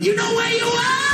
[0.00, 1.04] You know where you are!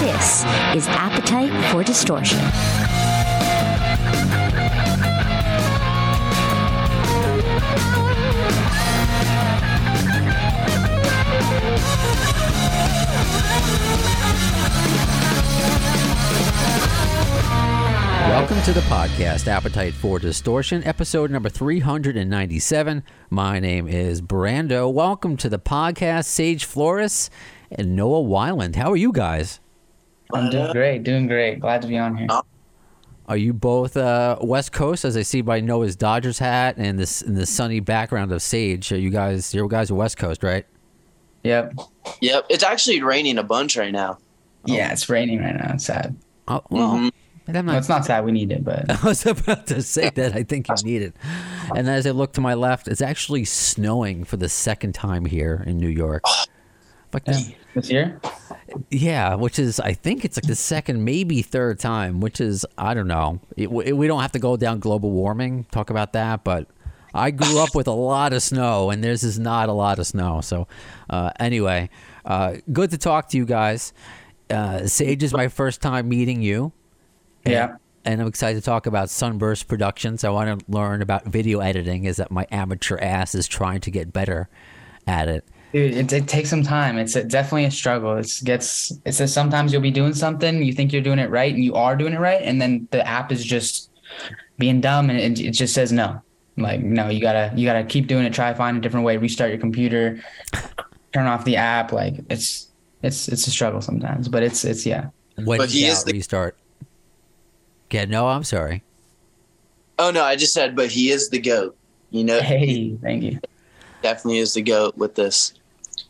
[0.00, 0.44] This
[0.76, 2.38] is Appetite for Distortion.
[19.48, 23.02] Appetite for Distortion, episode number 397.
[23.30, 24.92] My name is Brando.
[24.92, 27.30] Welcome to the podcast, Sage Flores
[27.70, 28.76] and Noah Weiland.
[28.76, 29.60] How are you guys?
[30.34, 31.60] I'm doing great, doing great.
[31.60, 32.28] Glad to be on here.
[33.26, 37.22] Are you both uh, West Coast, as I see by Noah's Dodgers hat and this
[37.22, 38.92] in the sunny background of Sage?
[38.92, 40.66] Are you guys, you guys are West Coast, right?
[41.44, 41.74] Yep.
[42.20, 44.18] Yep, it's actually raining a bunch right now.
[44.66, 45.72] Yeah, it's raining right now.
[45.74, 46.14] It's sad.
[46.48, 47.12] Oh, well, Mhm.
[47.56, 48.24] I'm No, it's not sad.
[48.24, 50.34] We need it, but I was about to say that.
[50.34, 51.16] I think you need it.
[51.74, 55.64] And as I look to my left, it's actually snowing for the second time here
[55.66, 56.24] in New York.
[57.12, 57.40] Like, yeah.
[57.74, 58.20] this year.
[58.90, 62.20] yeah, which is I think it's like the second, maybe third time.
[62.20, 63.40] Which is I don't know.
[63.56, 66.68] It, we we don't have to go down global warming talk about that, but
[67.14, 70.06] I grew up with a lot of snow, and theirs is not a lot of
[70.06, 70.40] snow.
[70.42, 70.68] So
[71.08, 71.88] uh, anyway,
[72.24, 73.92] uh, good to talk to you guys.
[74.50, 76.72] Uh, Sage is my first time meeting you.
[77.44, 77.76] And- Yeah.
[78.04, 80.24] And I'm excited to talk about Sunburst Productions.
[80.24, 83.90] I want to learn about video editing, is that my amateur ass is trying to
[83.90, 84.48] get better
[85.06, 85.44] at it.
[85.74, 86.96] Dude, it, it takes some time.
[86.96, 88.16] It's a, definitely a struggle.
[88.16, 88.92] It's gets.
[89.04, 91.74] It says sometimes you'll be doing something, you think you're doing it right, and you
[91.74, 93.90] are doing it right, and then the app is just
[94.56, 96.22] being dumb, and it, it just says no.
[96.56, 98.32] Like no, you gotta you gotta keep doing it.
[98.32, 99.18] Try find a different way.
[99.18, 100.18] Restart your computer.
[101.12, 101.92] Turn off the app.
[101.92, 102.68] Like it's
[103.02, 105.08] it's it's a struggle sometimes, but it's it's yeah.
[105.44, 106.56] When But in he is the- restart.
[107.90, 108.82] Yeah, no, I'm sorry.
[109.98, 111.76] Oh no, I just said, but he is the goat.
[112.10, 113.40] You know, Hey, thank you.
[114.02, 115.54] definitely is the goat with this.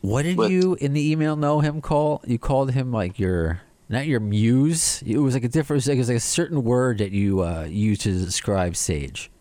[0.00, 2.22] What did What- you in the email know him call?
[2.26, 5.02] You called him like your not your muse.
[5.06, 5.86] It was like a different.
[5.86, 9.30] It was like a certain word that you uh, used to describe Sage.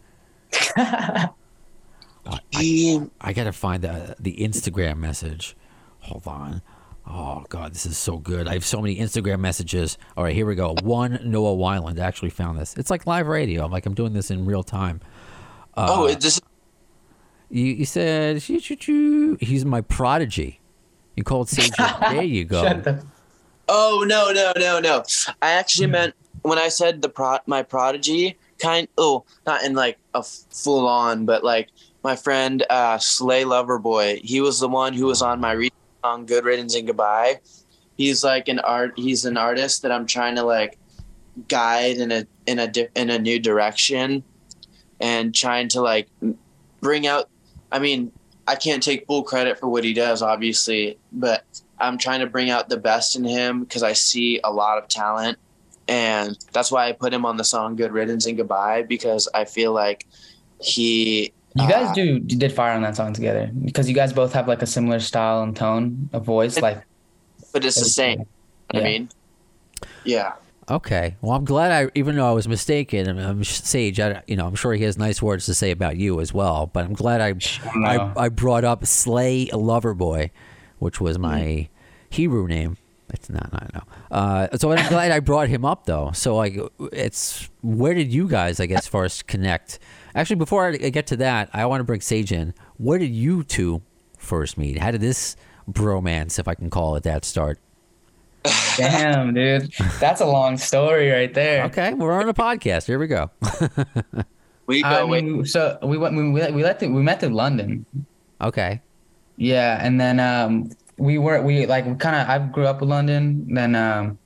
[2.52, 5.56] He, I gotta find the the Instagram message.
[6.02, 6.62] Hold on.
[7.10, 8.48] Oh God, this is so good.
[8.48, 9.98] I have so many Instagram messages.
[10.16, 10.76] All right, here we go.
[10.84, 12.76] One Noah Weiland actually found this.
[12.78, 13.64] It's like live radio.
[13.64, 15.00] I'm like I'm doing this in real time.
[15.76, 16.42] oh, it just
[17.50, 20.60] You, you said he's my prodigy.
[21.16, 21.72] You called Sage.
[22.00, 22.64] there you go.
[22.64, 23.04] Shut the
[23.70, 25.04] Oh no no no no!
[25.42, 28.88] I actually meant when I said the pro my prodigy kind.
[28.98, 31.70] Oh, not in like a full on, but like
[32.04, 34.22] my friend uh, Slay Loverboy.
[34.24, 35.74] He was the one who was on my recent
[36.04, 37.40] song "Good Riddance and Goodbye."
[37.98, 38.94] He's like an art.
[38.96, 40.78] He's an artist that I'm trying to like
[41.48, 44.24] guide in a in a di- in a new direction,
[45.00, 46.08] and trying to like
[46.82, 47.30] bring out.
[47.72, 48.12] I mean,
[48.48, 51.44] I can't take full credit for what he does, obviously, but
[51.80, 54.88] I'm trying to bring out the best in him because I see a lot of
[54.88, 55.38] talent.
[55.90, 59.46] And that's why I put him on the song Good Riddance and Goodbye because I
[59.46, 60.08] feel like
[60.60, 61.34] he.
[61.60, 64.34] You guys uh, do you did fire on that song together because you guys both
[64.34, 66.60] have like a similar style and tone of voice.
[66.62, 66.84] Like
[67.54, 68.24] But it's the same.
[68.74, 68.84] I Yeah.
[68.84, 69.10] mean,
[70.04, 70.34] yeah.
[70.70, 71.16] Okay.
[71.22, 74.00] Well, I'm glad I, even though I was mistaken, and I'm Sage.
[74.02, 76.68] I, you know, I'm sure he has nice words to say about you as well.
[76.68, 77.32] But I'm glad I,
[77.76, 77.88] No.
[77.88, 80.30] I, I brought up Slay Loverboy,
[80.80, 81.68] which was my Mm.
[82.10, 82.76] Hebrew name.
[83.14, 83.50] It's not.
[83.54, 83.84] I know.
[84.12, 86.12] Uh, so I'm glad I brought him up though.
[86.14, 86.58] So like,
[86.92, 89.80] it's where did you guys, I guess, first connect?
[90.16, 92.54] Actually, before I get to that, I want to bring Sage in.
[92.78, 93.82] Where did you two
[94.18, 94.80] first meet?
[94.80, 95.36] How did this
[95.70, 97.60] bromance, if I can call it that, start?
[98.78, 101.66] damn, dude, that's a long story right there.
[101.66, 102.86] Okay, we're on a podcast.
[102.86, 103.30] Here we go.
[104.68, 107.86] We go I mean, so we went we we let we met through London.
[108.42, 108.82] Okay.
[109.38, 112.90] Yeah, and then um we were we like we kind of I grew up in
[112.90, 113.48] London.
[113.54, 114.20] Then um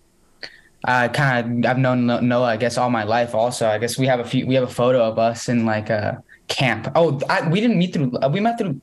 [0.84, 3.36] I kind of I've known Noah I guess all my life.
[3.36, 5.90] Also, I guess we have a few we have a photo of us in like
[5.90, 6.92] a camp.
[6.96, 8.82] Oh, I, we didn't meet through uh, we met through.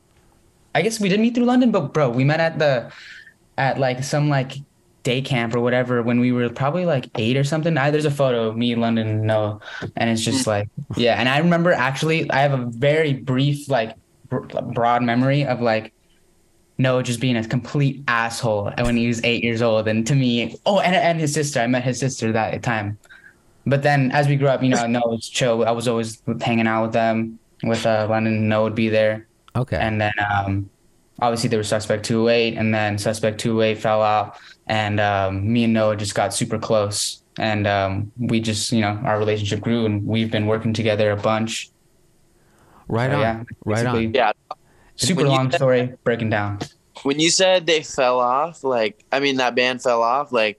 [0.75, 2.93] I guess we didn't meet through London, but bro, we met at the
[3.57, 4.53] at like some like
[5.03, 7.77] day camp or whatever when we were probably like eight or something.
[7.77, 9.61] I, there's a photo of me, London, and Noah,
[9.97, 11.15] and it's just like yeah.
[11.19, 13.97] And I remember actually I have a very brief like
[14.29, 15.93] br- broad memory of like
[16.79, 19.89] Noah just being a complete asshole when he was eight years old.
[19.89, 22.97] And to me, oh, and and his sister, I met his sister that time.
[23.67, 25.65] But then as we grew up, you know, Noah was chill.
[25.65, 28.49] I was always hanging out with them, with uh, London.
[28.49, 29.27] Noah would be there,
[29.57, 29.77] Okay.
[29.77, 30.71] and then um,
[31.21, 34.37] obviously there was Suspect 208, and then Suspect 208 fell out,
[34.69, 37.23] and um, me and Noah just got super close.
[37.39, 41.17] and um, we just you know our relationship grew, and we've been working together a
[41.17, 41.71] bunch.
[42.89, 43.21] Right So, on.
[43.21, 44.15] yeah, right on.
[44.15, 44.33] Yeah.
[44.99, 46.59] Super When you- long story breaking down.
[47.05, 50.59] When you said they fell off, like I mean that band fell off, like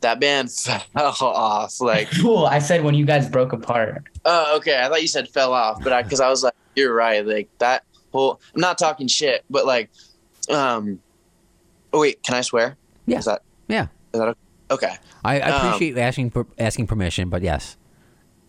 [0.00, 0.82] that band fell
[1.20, 1.80] off.
[1.80, 2.44] Like Cool.
[2.46, 4.02] I said when you guys broke apart.
[4.24, 6.92] oh okay, I thought you said fell off, but I because I was like you're
[6.92, 8.40] right, like that whole.
[8.54, 9.90] I'm not talking shit, but like,
[10.50, 10.98] um,
[11.92, 12.76] oh wait, can I swear?
[13.06, 13.18] Yeah.
[13.18, 13.86] Is that Yeah.
[14.12, 14.38] is that okay?
[14.72, 14.96] okay.
[15.24, 17.76] I, I Um, appreciate you asking per- asking permission, but yes.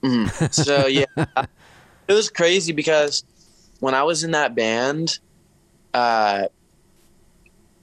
[0.01, 0.51] Mhm.
[0.51, 1.05] So yeah,
[2.07, 3.23] it was crazy because
[3.83, 5.19] when I was in that band,
[5.93, 6.45] uh,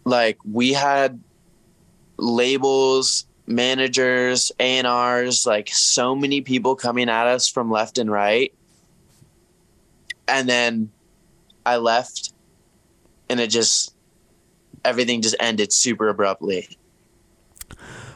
[0.06, 1.20] like we had
[2.16, 8.10] labels, managers, A and R's, like so many people coming at us from left and
[8.10, 8.50] right,
[10.26, 10.90] and then
[11.66, 12.32] I left,
[13.28, 13.94] and it just
[14.86, 16.78] everything just ended super abruptly.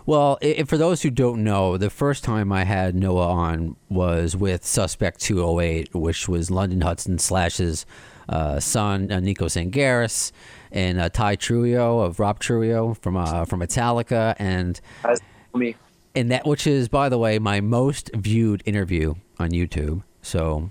[0.07, 3.77] Well, i i- for those who don't know, the first time I had Noah on
[3.89, 7.87] was with Suspect 208, which was London Hudson Slash's
[8.29, 10.33] uh, son, uh, Nico Tsangaris,
[10.73, 15.21] and uh, Ty Trujillo of Rob Trujillo from uh, from Metallica, and As
[15.55, 15.77] me,
[16.15, 20.03] and that which is, by the way, my most viewed interview on YouTube.
[20.23, 20.71] So,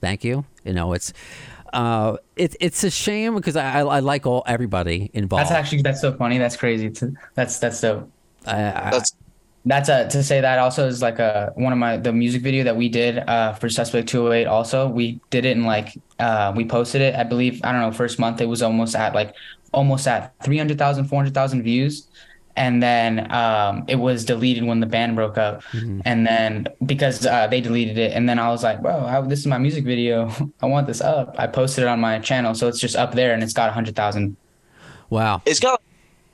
[0.00, 0.44] thank you.
[0.64, 1.12] You know, it's
[1.72, 5.42] uh, it's it's a shame because I, I, I like all everybody involved.
[5.44, 6.38] That's actually that's so funny.
[6.38, 6.90] That's crazy.
[6.90, 8.10] To, that's that's dope.
[8.46, 9.14] I, I, that's
[9.66, 12.64] That's a to say that also is like a one of my the music video
[12.64, 16.64] that we did uh for Suspect 208 also we did it in like uh we
[16.64, 19.34] posted it I believe I don't know first month it was almost at like
[19.74, 22.08] almost at 300,000 400,000 views.
[22.56, 25.62] And then um it was deleted when the band broke up.
[26.06, 28.12] And then because uh, they deleted it.
[28.12, 30.32] And then I was like bro I, this is my music video.
[30.62, 31.34] I want this up.
[31.38, 32.54] I posted it on my channel.
[32.54, 34.36] So it's just up there and it's got 100,000
[35.10, 35.42] wow.
[35.44, 35.79] it's got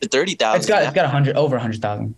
[0.02, 0.58] thirty thousand.
[0.60, 2.14] it's got it's got 100 over 100,000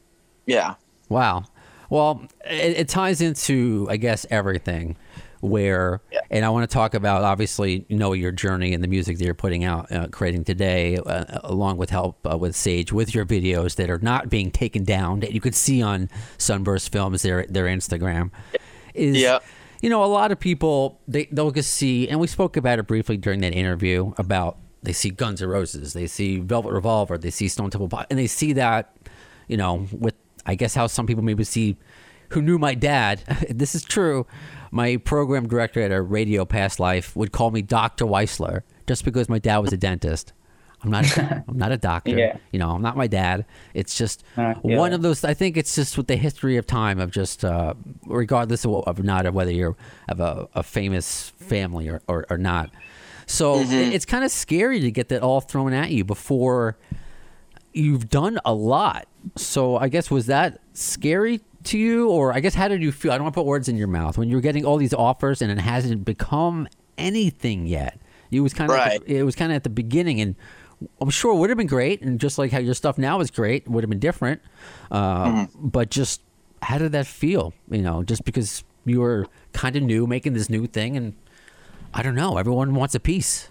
[0.46, 0.75] yeah.
[1.08, 1.44] Wow.
[1.90, 4.96] Well, it, it ties into, I guess, everything.
[5.40, 6.00] Where,
[6.32, 9.25] and I want to talk about obviously, you know, your journey and the music that
[9.25, 13.25] you're putting out, uh, creating today, uh, along with help uh, with Sage, with your
[13.25, 17.46] videos that are not being taken down that you could see on Sunburst Films, their
[17.48, 18.32] their Instagram.
[18.94, 19.38] Is Yeah.
[19.80, 22.88] you know, a lot of people they they'll just see, and we spoke about it
[22.88, 27.30] briefly during that interview about they see Guns N' Roses, they see Velvet Revolver, they
[27.30, 28.96] see Stone Temple Pilots, and they see that,
[29.48, 30.14] you know, with
[30.46, 31.76] I guess how some people maybe see
[32.30, 33.22] who knew my dad.
[33.50, 34.26] this is true.
[34.70, 39.28] My program director at a radio past life would call me Doctor Weisler just because
[39.28, 40.32] my dad was a dentist.
[40.82, 41.19] I'm not.
[41.19, 42.16] I'm not a doctor.
[42.16, 42.36] Yeah.
[42.52, 43.44] You know, I'm not my dad.
[43.75, 44.78] It's just Uh, yeah.
[44.78, 45.25] one of those.
[45.25, 47.75] I think it's just with the history of time of just, uh,
[48.06, 49.76] regardless of, of not of whether you're
[50.08, 52.70] of a, a famous family or, or, or not.
[53.28, 56.76] So it- it's kind of scary to get that all thrown at you before
[57.72, 59.06] you've done a lot.
[59.36, 63.12] So I guess was that scary to you, or I guess how did you feel?
[63.12, 64.94] I don't want to put words in your mouth when you were getting all these
[64.94, 66.66] offers and it hasn't become
[66.96, 68.00] anything yet.
[68.30, 69.00] It was kind of Right.
[69.06, 70.34] it was kind of at the beginning, and
[71.00, 73.30] I'm sure it would have been great, and just like how your stuff now is
[73.30, 74.40] great, would have been different.
[74.90, 76.22] Uh, But just
[76.62, 77.52] how did that feel?
[77.70, 81.14] You know, just because you were kind of new, making this new thing, and
[81.94, 83.50] I don't know, everyone wants a piece.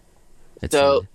[0.61, 1.05] It So-.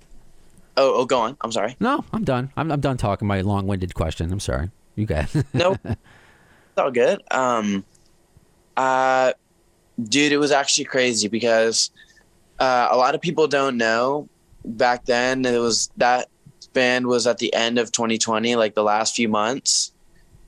[0.76, 1.36] Oh, oh, go on.
[1.42, 1.76] I'm sorry.
[1.80, 2.50] no, I'm done.
[2.56, 4.32] I'm, I'm done talking my long-winded question.
[4.32, 4.70] I'm sorry.
[4.96, 5.34] You guys.
[5.52, 5.96] No, it's
[6.78, 7.22] all good.
[7.30, 7.84] Um,
[8.76, 9.34] uh,
[10.02, 11.90] dude, it was actually crazy because
[12.58, 14.28] uh, a lot of people don't know.
[14.64, 16.28] Back then, it was that
[16.72, 19.92] band was at the end of 2020, like the last few months,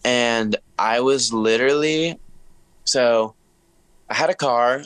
[0.04, 2.18] and I was literally
[2.84, 3.34] so
[4.08, 4.84] I had a car.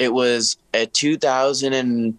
[0.00, 2.14] It was a 2003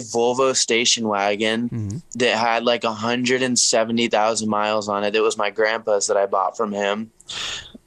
[0.00, 2.02] Volvo station wagon Mhm.
[2.16, 5.16] that had like 170,000 miles on it.
[5.16, 7.10] It was my grandpa's that I bought from him.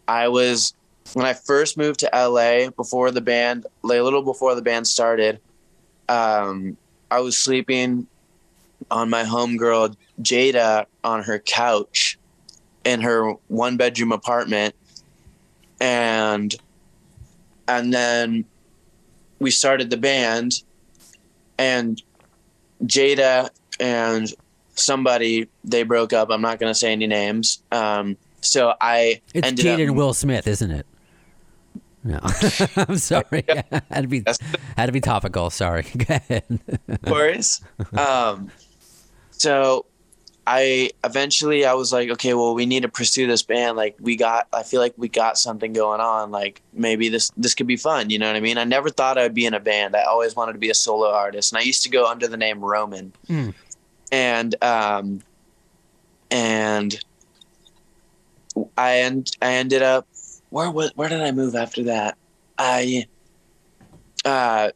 [0.08, 0.74] I was
[1.13, 4.88] when I first moved to LA before the band, like a little before the band
[4.88, 5.39] started.
[6.08, 6.75] Um,
[7.12, 8.08] I was sleeping
[8.89, 12.17] on my homegirl Jada on her couch
[12.86, 14.74] in her one bedroom apartment,
[15.79, 16.55] and
[17.67, 18.46] and then
[19.39, 20.63] we started the band,
[21.58, 22.01] and
[22.84, 24.34] Jada and
[24.75, 26.29] somebody they broke up.
[26.29, 27.62] I'm not gonna say any names.
[27.72, 30.86] Um, so I It's ended Jade up and Will Smith, isn't it?
[32.03, 32.19] No,
[32.77, 33.43] I'm sorry.
[33.91, 34.24] had to be
[34.77, 35.50] had to be topical.
[35.50, 35.84] Sorry.
[35.98, 36.60] Go ahead.
[37.03, 37.62] worries.
[37.98, 38.50] Um,
[39.31, 39.86] so
[40.51, 43.77] I eventually I was like, okay, well, we need to pursue this band.
[43.77, 46.31] Like we got, I feel like we got something going on.
[46.31, 48.09] Like maybe this this could be fun.
[48.09, 48.57] You know what I mean?
[48.57, 49.95] I never thought I would be in a band.
[49.95, 52.35] I always wanted to be a solo artist, and I used to go under the
[52.35, 53.13] name Roman.
[53.27, 53.53] Mm.
[54.11, 55.21] And um,
[56.31, 56.99] and
[58.75, 60.07] I end I ended up
[60.49, 62.17] where was where did I move after that?
[62.57, 63.05] I
[64.25, 64.71] uh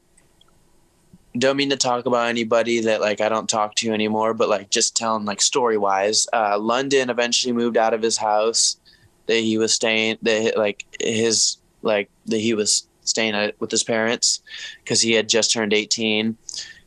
[1.37, 4.69] don't mean to talk about anybody that like I don't talk to anymore, but like
[4.69, 8.77] just telling like story wise, uh, London eventually moved out of his house
[9.25, 13.83] that he was staying that like his like that he was staying at with his
[13.83, 14.41] parents
[14.83, 16.37] because he had just turned 18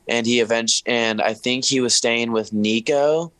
[0.08, 3.32] and he eventually and I think he was staying with Nico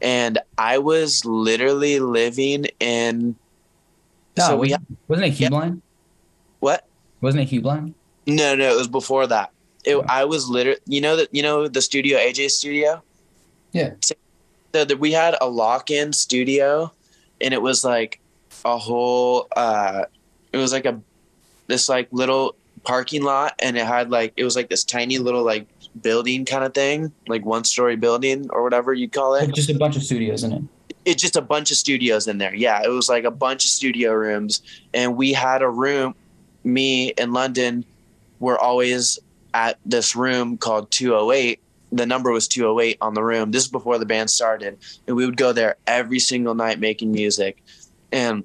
[0.00, 3.36] and I was literally living in
[4.38, 4.74] No, so we
[5.08, 5.48] wasn't, it Yeah.
[5.50, 5.82] Hubeline?
[6.60, 6.86] what
[7.20, 7.92] Wasn't it Hubeline?
[8.26, 9.50] no no it was before that
[9.86, 13.02] it, I was literally you know that you know the studio AJ studio
[13.72, 13.92] Yeah.
[14.02, 14.14] so
[14.72, 16.92] that we had a lock-in studio
[17.40, 18.20] and it was like
[18.64, 20.04] a whole uh
[20.52, 21.00] it was like a
[21.68, 25.42] this like little parking lot and it had like it was like this tiny little
[25.44, 25.66] like
[26.02, 29.74] building kind of thing like one story building or whatever you'd call it Just a
[29.74, 30.62] bunch of studios in it.
[31.04, 32.54] it's just a bunch of studios in there.
[32.54, 34.60] Yeah, it was like a bunch of studio rooms,
[34.92, 36.14] and we had a room.
[36.64, 37.84] Me and London
[38.40, 39.18] were always
[39.56, 41.60] at this room called 208.
[41.92, 43.52] The number was 208 on the room.
[43.52, 47.10] This is before the band started, and we would go there every single night making
[47.10, 47.62] music.
[48.12, 48.44] And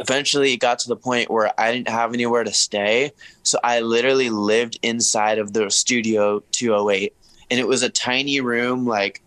[0.00, 3.12] eventually, it got to the point where I didn't have anywhere to stay,
[3.44, 7.14] so I literally lived inside of the studio 208,
[7.52, 9.22] and it was a tiny room, like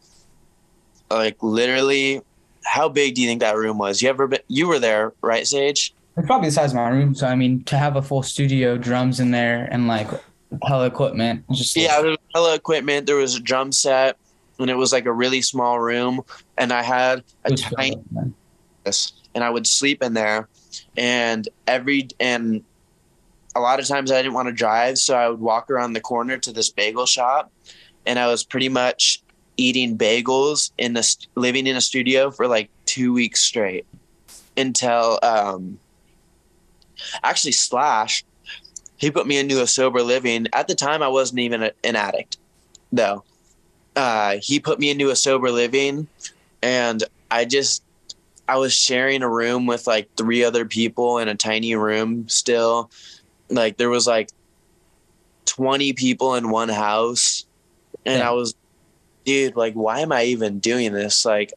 [1.10, 2.22] like literally
[2.66, 4.02] how big do you think that room was?
[4.02, 4.42] You ever been?
[4.50, 5.94] You were there, right, Sage?
[6.18, 7.16] It's probably the size of my room.
[7.16, 10.10] So I mean, to have a full studio, drums in there, and like
[10.64, 13.06] hella equipment, just Yeah, there was hella equipment.
[13.06, 14.18] There was a drum set,
[14.60, 16.22] and it was like a really small room.
[16.58, 17.98] And I had a tiny
[18.84, 20.48] this, and I would sleep in there.
[20.98, 22.64] And every and
[23.56, 26.02] a lot of times I didn't want to drive, so I would walk around the
[26.02, 27.52] corner to this bagel shop,
[28.06, 29.22] and I was pretty much
[29.58, 33.86] eating bagels in the st- living in a studio for like two weeks straight
[34.58, 35.78] until um
[37.24, 38.24] actually slash
[39.02, 40.48] he put me into a sober living.
[40.54, 42.38] At the time i wasn't even a, an addict
[42.94, 43.24] though.
[43.96, 46.08] Uh he put me into a sober living
[46.62, 47.84] and i just
[48.48, 52.90] i was sharing a room with like three other people in a tiny room still.
[53.50, 54.30] Like there was like
[55.46, 57.46] 20 people in one house
[58.06, 58.30] and Yeah.
[58.30, 58.54] i was
[59.26, 61.26] dude like why am i even doing this?
[61.26, 61.52] Like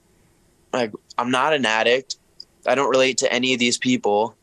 [0.73, 2.17] like i'm not an addict.
[2.67, 4.35] I don't relate to any of these people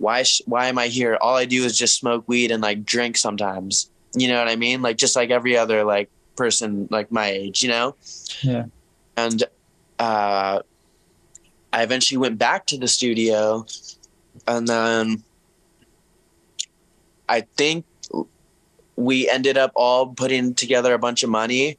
[0.00, 1.18] why sh- why am i here?
[1.20, 3.90] All i do is just smoke weed and like drink sometimes.
[4.14, 4.80] You know what i mean?
[4.82, 7.94] Like just like every other like person like my age you know?
[8.42, 8.64] Yeah.
[9.16, 9.42] and
[9.98, 10.60] uh
[11.72, 13.66] i eventually went back to the studio
[14.48, 15.22] and then
[17.28, 17.84] i think
[18.96, 21.76] we ended up all putting together a bunch of money.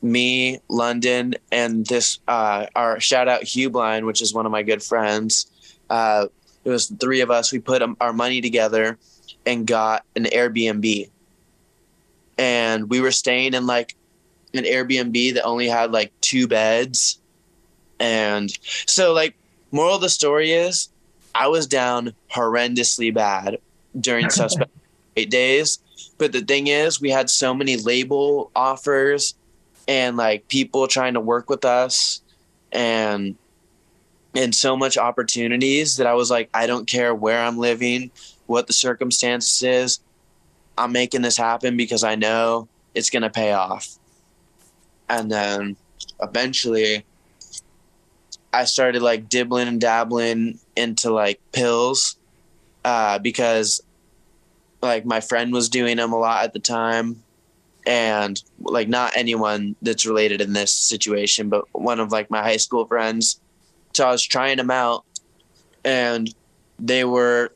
[0.00, 4.82] Me london and this uh our shout out Hubeline, which is one of my good
[4.82, 5.46] friends
[5.90, 6.26] uh
[6.64, 8.98] it was three of us we put our money together
[9.46, 11.10] and got an airbnb.
[12.36, 13.96] And we were staying in like
[14.54, 17.20] an airbnb that only had like two beds.
[17.98, 18.50] And
[18.86, 19.36] so like
[19.70, 20.88] moral of the story is
[21.34, 23.58] i was down horrendously bad
[24.00, 24.70] during suspect
[25.16, 25.80] eight days.
[26.16, 29.34] But the thing is we had so many label offers
[29.86, 32.22] and like people trying to work with us.
[32.72, 33.36] And
[34.38, 38.12] and so much opportunities that I was like, I don't care where I'm living,
[38.46, 40.00] what the circumstances is.
[40.78, 43.98] I'm making this happen because I know it's gonna pay off.
[45.08, 45.76] And then
[46.22, 47.04] eventually
[48.52, 52.16] I started like dibbling and dabbling into like pills
[52.84, 53.82] uh, because
[54.80, 57.24] like my friend was doing them a lot at the time
[57.88, 62.56] and like not anyone that's related in this situation but one of like my high
[62.56, 63.40] school friends
[63.98, 65.04] so i was trying them out
[65.84, 66.32] and
[66.78, 67.50] they were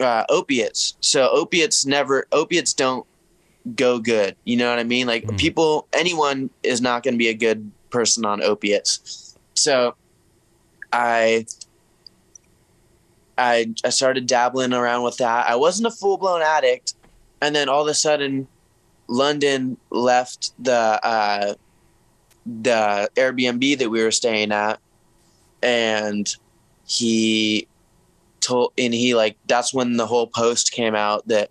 [0.00, 3.06] uh, opiates so opiates never opiates don't
[3.76, 5.38] go good you know what i mean like Mm.
[5.38, 9.94] people anyone is not going to be a good person on opiates so
[10.92, 11.46] i
[13.38, 15.48] I I started dabbling around with that.
[15.48, 16.94] I wasn't a full blown addict,
[17.40, 18.46] and then all of a sudden,
[19.08, 21.54] London left the uh,
[22.44, 24.78] the Airbnb that we were staying at,
[25.62, 26.34] and
[26.86, 27.66] he
[28.40, 31.50] told and he like that's when the whole post came out that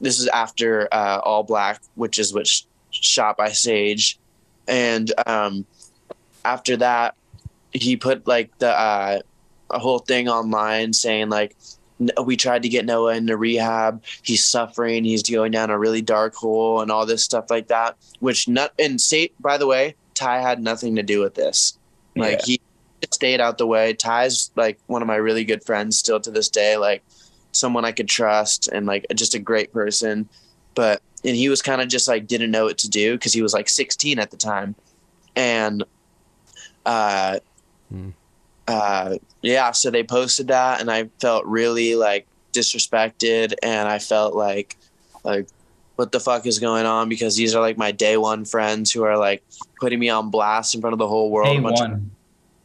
[0.00, 4.18] this is after uh, All Black, which is which shot by Sage,
[4.68, 5.64] and um,
[6.44, 7.14] after that,
[7.72, 9.20] he put like the uh,
[9.70, 11.56] a whole thing online saying like
[12.24, 14.02] we tried to get Noah into rehab.
[14.22, 15.04] He's suffering.
[15.04, 17.96] He's going down a really dark hole and all this stuff like that.
[18.20, 21.78] Which not and say by the way, Ty had nothing to do with this.
[22.16, 22.73] Like he just
[23.12, 23.92] stayed out the way.
[23.92, 27.02] Ty's like one of my really good friends still to this day, like
[27.52, 30.28] someone I could trust and like just a great person.
[30.74, 33.42] But and he was kind of just like didn't know what to do because he
[33.42, 34.74] was like 16 at the time,
[35.34, 35.84] and
[36.86, 37.38] uh,
[37.90, 38.10] Hmm.
[38.66, 39.70] uh, yeah.
[39.72, 44.76] So they posted that, and I felt really like disrespected, and I felt like
[45.22, 45.48] like
[45.96, 49.04] what the fuck is going on because these are like my day one friends who
[49.04, 49.44] are like
[49.80, 51.56] putting me on blast in front of the whole world.
[51.56, 52.10] Day a of one.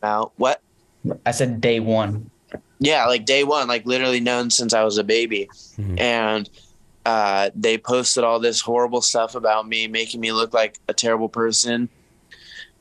[0.03, 0.31] Out.
[0.37, 0.61] What?
[1.25, 2.29] I said day one.
[2.79, 5.49] Yeah, like day one, like literally known since I was a baby.
[5.77, 5.99] Mhm.
[5.99, 6.49] And
[7.05, 11.29] uh, they posted all this horrible stuff about me, making me look like a terrible
[11.29, 11.89] person.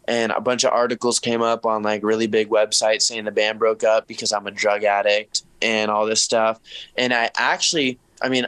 [0.06, 3.58] And a bunch of articles came up on like really big websites saying the band
[3.58, 6.60] broke up because I'm a drug addict and all this stuff.
[6.96, 8.46] And I actually, I mean,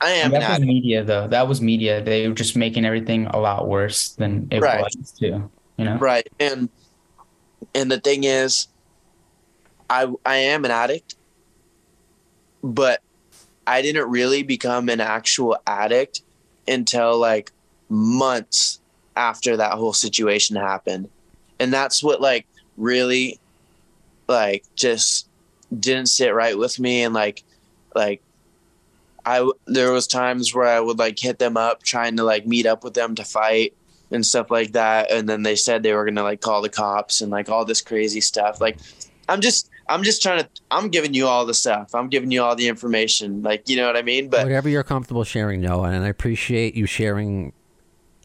[0.00, 1.26] I am an that was media though.
[1.26, 2.02] That was media.
[2.02, 4.84] They were just making everything a lot worse than it Right.
[4.84, 5.50] was too.
[5.78, 5.96] You know?
[5.96, 6.28] Right.
[6.38, 6.68] And
[7.74, 8.68] and the thing is
[9.88, 11.14] I I am an addict,
[12.62, 13.00] but
[13.66, 16.22] I didn't really become an actual addict
[16.66, 17.52] until like
[17.88, 18.80] months
[19.16, 21.08] after that whole situation happened.
[21.60, 23.38] And that's what like really
[24.26, 25.28] like just
[25.78, 27.42] didn't sit right with me and like
[27.94, 28.22] like
[29.26, 32.66] I there was times where I would like hit them up trying to like meet
[32.66, 33.74] up with them to fight
[34.14, 35.10] and stuff like that.
[35.10, 37.64] And then they said they were going to like call the cops and like all
[37.64, 38.60] this crazy stuff.
[38.60, 38.78] Like
[39.26, 41.94] i'm just i'm just trying to i'm giving you all the stuff.
[41.94, 43.42] I'm giving you all the information.
[43.42, 44.28] Like you know what i mean?
[44.30, 47.52] But Whatever you're comfortable sharing, Noah, and I appreciate you sharing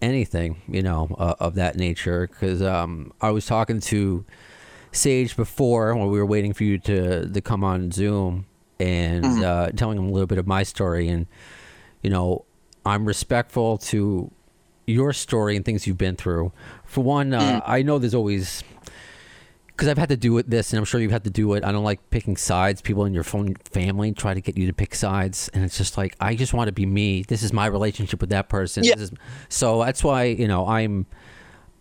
[0.01, 2.27] anything you know uh, of that nature.
[2.27, 4.25] Because um, I was talking to
[4.91, 8.45] Sage before when we were waiting for you to to come on Zoom
[8.79, 9.43] and Mm-hmm.
[9.43, 11.09] uh, telling him a little bit of my story.
[11.09, 11.27] And
[12.01, 12.45] you know
[12.85, 14.31] I'm respectful to
[14.89, 16.51] your story and things you've been through.
[16.85, 17.61] For one, uh, Mm.
[17.65, 18.63] I know there's always
[19.67, 21.63] because I've had to do it this, and I'm sure you've had to do it.
[21.63, 22.81] I don't like picking sides.
[22.81, 25.97] People in your phone family try to get you to pick sides, and it's just
[25.97, 27.23] like I just want to be me.
[27.23, 28.83] This is my relationship with that person.
[28.83, 28.95] Yeah.
[28.95, 31.05] This is, so that's why you know I'm.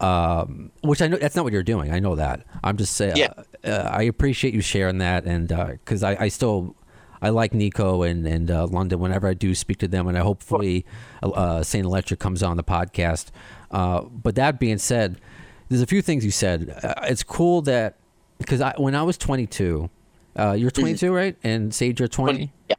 [0.01, 1.91] Um, which I know that's not what you're doing.
[1.93, 2.45] I know that.
[2.63, 3.17] I'm just saying.
[3.17, 3.33] Yeah.
[3.65, 6.77] Uh, I appreciate you sharing that, and because I, I still.
[7.21, 10.21] I like Nico and and uh, London whenever I do speak to them, and I
[10.21, 10.85] hopefully
[11.23, 13.27] uh, Saint Electric comes on the podcast.
[13.71, 15.21] Uh, but that being said,
[15.69, 16.79] there's a few things you said.
[16.83, 17.97] Uh, it's cool that
[18.39, 19.91] because I, when I was 22,
[20.37, 21.37] uh, you're 22, right?
[21.43, 22.53] And Sage, you're 20.
[22.69, 22.77] yeah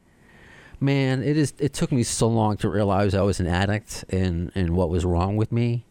[0.82, 1.52] Man, it is.
[1.58, 5.04] It took me so long to realize I was an addict and and what was
[5.04, 5.84] wrong with me.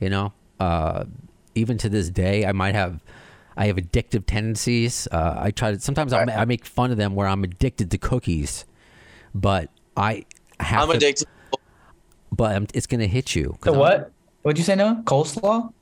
[0.00, 1.04] You know, uh,
[1.54, 3.02] even to this day, I might have.
[3.56, 5.08] I have addictive tendencies.
[5.10, 7.98] Uh, I try to sometimes I, I make fun of them where I'm addicted to
[7.98, 8.64] cookies,
[9.34, 10.24] but I
[10.60, 11.26] have i'm to, addicted
[12.32, 13.56] But I'm, it's going to hit you.
[13.62, 14.12] The I'm- what?
[14.42, 15.02] What'd you say, Noah?
[15.04, 15.72] Coleslaw?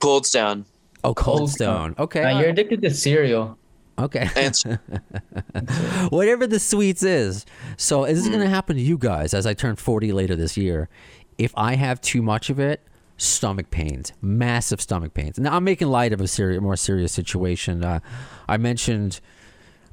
[0.00, 0.64] cold stone
[1.04, 1.94] Oh, Cold Cold Stone.
[1.98, 2.24] Okay.
[2.24, 3.56] Uh, you're addicted to cereal.
[4.00, 4.28] Okay.
[4.36, 4.54] and
[6.10, 7.46] Whatever the sweets is.
[7.76, 8.32] So is this Mm.
[8.32, 10.88] going to happen to you guys as I turn 40 later this year?
[11.36, 12.82] If I have too much of it,
[13.18, 15.38] stomach pains, massive stomach pains.
[15.38, 17.84] Now I'm making light of a serious, more serious situation.
[17.84, 18.00] Uh,
[18.48, 19.20] I mentioned,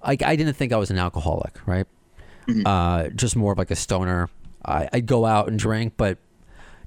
[0.05, 1.88] like, I didn't think I was an alcoholic, right?
[2.65, 4.29] Uh, just more of like a stoner.
[4.63, 6.19] I, I'd go out and drink, but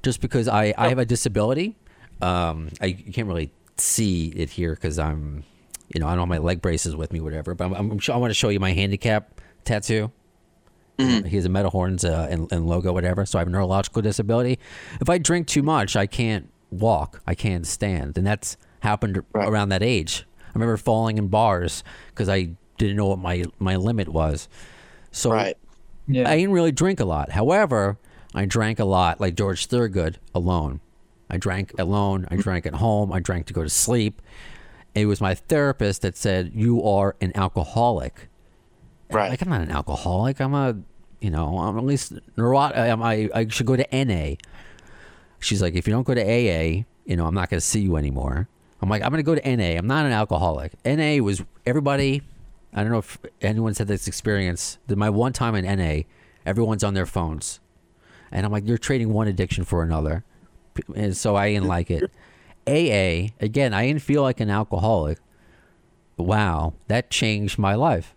[0.03, 1.77] just because I, I have a disability,
[2.21, 5.45] um, I you can't really see it here because I'm,
[5.93, 7.55] you know, I don't have my leg braces with me, whatever.
[7.55, 10.13] But I'm, I'm, sure I want to show you my handicap tattoo.
[10.99, 13.25] He has a metal horns uh, and, and logo, whatever.
[13.25, 14.59] So I have a neurological disability.
[15.01, 17.23] If I drink too much, I can't walk.
[17.27, 19.49] I can't stand, and that's happened Right.
[19.49, 20.27] around that age.
[20.49, 24.49] I remember falling in bars because I didn't know what my my limit was.
[25.13, 25.57] So right
[26.07, 26.29] Yeah.
[26.29, 27.31] I didn't really drink a lot.
[27.33, 27.97] However,
[28.35, 30.81] I drank a lot, like George Thorogood, alone.
[31.31, 32.27] I drank alone.
[32.31, 33.13] I drank at home.
[33.13, 34.21] I drank to go to sleep.
[34.95, 38.29] It was my therapist that said, "You are an alcoholic."
[39.11, 39.31] Right.
[39.31, 40.41] Like I'm not an alcoholic.
[40.41, 40.77] I'm a,
[41.21, 42.77] you know, I'm at least neurot.
[42.77, 44.35] I'm, I I should go to NA.
[45.41, 47.81] She's like, if you don't go to AA, you know, I'm not going to see
[47.81, 48.49] you anymore.
[48.81, 49.79] I'm like, I'm going to go to NA.
[49.79, 50.73] I'm not an alcoholic.
[50.85, 52.23] NA was everybody.
[52.73, 54.79] I don't know if anyone's had this experience.
[54.89, 56.03] My one time in NA,
[56.45, 57.61] everyone's on their phones,
[58.31, 60.23] and I'm like, you're trading one addiction for another,
[60.95, 62.11] and so I didn't like it.
[62.67, 65.19] AA again, I didn't feel like an alcoholic.
[66.19, 68.15] Wow, that changed my life.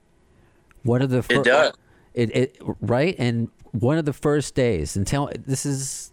[0.83, 1.73] One of the fir- It does.
[2.13, 6.11] it, it right and one of the first days and tell this is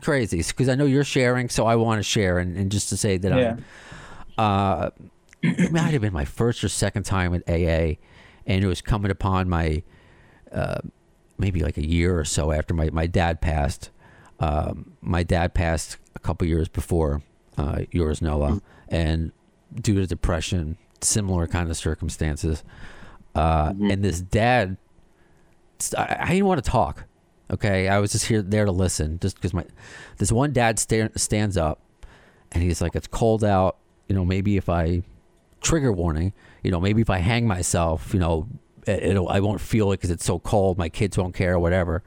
[0.00, 2.96] crazy because I know you're sharing, so I want to share and, and just to
[2.96, 3.56] say that Yeah.
[3.56, 3.64] I'm
[4.38, 4.90] uh,
[5.42, 7.96] it might have been my first or second time at AA,
[8.46, 9.82] and it was coming upon my
[10.52, 10.78] uh,
[11.38, 13.90] maybe like a year or so after my, my dad passed.
[14.40, 17.22] Um, my dad passed a couple years before
[17.56, 19.32] uh, yours, Noah, and
[19.74, 22.62] due to depression similar kind of circumstances.
[23.34, 24.76] Uh, And this dad,
[25.96, 27.04] I, I didn't want to talk.
[27.50, 29.64] Okay, I was just here there to listen, just because my
[30.18, 31.80] this one dad sta- stands up,
[32.52, 33.78] and he's like, "It's cold out.
[34.08, 35.02] You know, maybe if I
[35.60, 38.48] trigger warning, you know, maybe if I hang myself, you know,
[38.86, 40.76] it, it'll I won't feel it because it's so cold.
[40.76, 42.02] My kids won't care or whatever."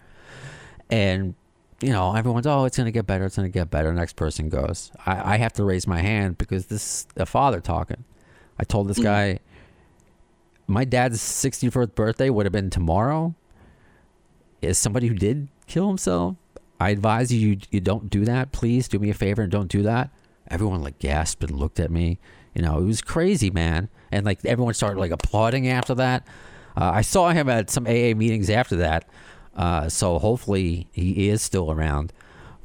[0.91, 1.33] And
[1.81, 3.25] you know, everyone's, "Oh, it's gonna get better.
[3.25, 4.91] It's gonna get better." Next person goes.
[5.07, 8.03] I, I have to raise my hand because this is a father talking.
[8.59, 9.39] I told this guy,
[10.67, 13.35] my dad's 64th birthday would have been tomorrow.
[14.61, 16.35] Is somebody who did kill himself.
[16.79, 18.51] I advise you, you, you don't do that.
[18.51, 20.09] Please do me a favor and don't do that.
[20.49, 22.19] Everyone like gasped and looked at me.
[22.53, 23.89] You know, it was crazy, man.
[24.11, 26.27] And like everyone started like applauding after that.
[26.75, 29.07] Uh, I saw him at some AA meetings after that.
[29.55, 32.13] Uh, so hopefully he is still around.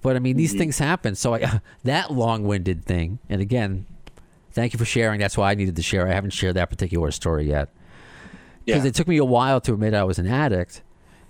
[0.03, 1.15] But I mean, these things happen.
[1.15, 3.87] So I, that long-winded thing, and again,
[4.53, 5.21] thank you for sharing.
[5.21, 6.07] That's why I needed to share.
[6.07, 7.71] I haven't shared that particular story yet
[8.67, 8.89] because Yeah.
[8.89, 10.83] it took me a while to admit I was an addict,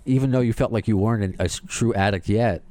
[0.04, 2.62] even though you felt like you weren't a, a true addict yet.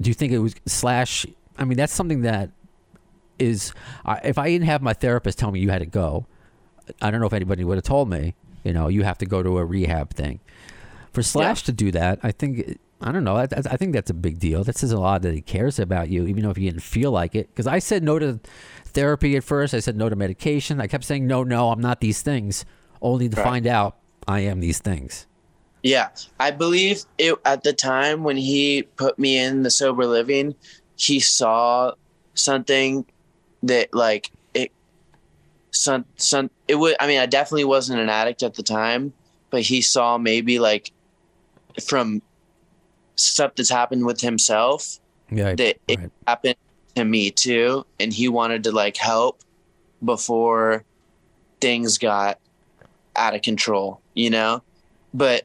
[0.00, 1.24] Do you think it was slash?
[1.56, 2.50] I mean, that's something that
[3.38, 3.72] is.
[4.04, 6.26] I if I didn't have my therapist tell me you had to go,
[7.00, 8.34] I don't know if anybody would have told me.
[8.64, 10.40] You know, you have to go to a rehab thing.
[11.12, 13.36] For Slash to do that, I think I don't know.
[13.36, 14.62] I, I think that's a big deal.
[14.64, 17.10] That says a lot that he cares about you, even though if you didn't feel
[17.10, 17.48] like it.
[17.48, 18.40] Because I said no to
[18.84, 19.72] therapy at first.
[19.74, 20.80] I said no to medication.
[20.80, 22.64] I kept saying no, no, I'm not these things,
[23.00, 23.44] only to Right.
[23.44, 25.26] find out I am these things.
[25.82, 26.08] Yeah,
[26.40, 30.54] I believe it at the time when he put me in the sober living,
[30.96, 31.92] he saw
[32.34, 33.06] something
[33.62, 34.72] that like it
[35.72, 39.12] some some it would I mean I definitely wasn't an addict at the time,
[39.50, 40.92] but he saw maybe like
[41.86, 42.22] from
[43.16, 44.98] stuff that's happened with himself
[45.30, 46.56] Yeah, that it happened
[46.96, 49.40] to me too and he wanted to like help
[50.04, 50.84] before
[51.60, 52.38] things got
[53.18, 54.62] out of control you know
[55.14, 55.44] but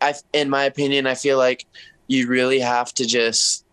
[0.00, 1.64] i in my opinion i feel like
[2.08, 3.64] you really have to just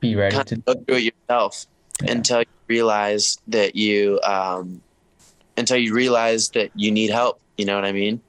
[0.00, 0.56] Be ready to.
[0.56, 1.66] go through it yourself
[2.02, 2.12] Yeah.
[2.12, 4.82] until you realize that you um
[5.56, 8.20] until you realize that you need help you know what i mean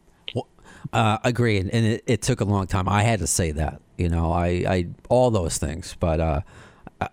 [0.94, 2.88] Uh, agreed, and it, it took a long time.
[2.88, 6.42] I had to say that, you know, I, I all those things, but uh,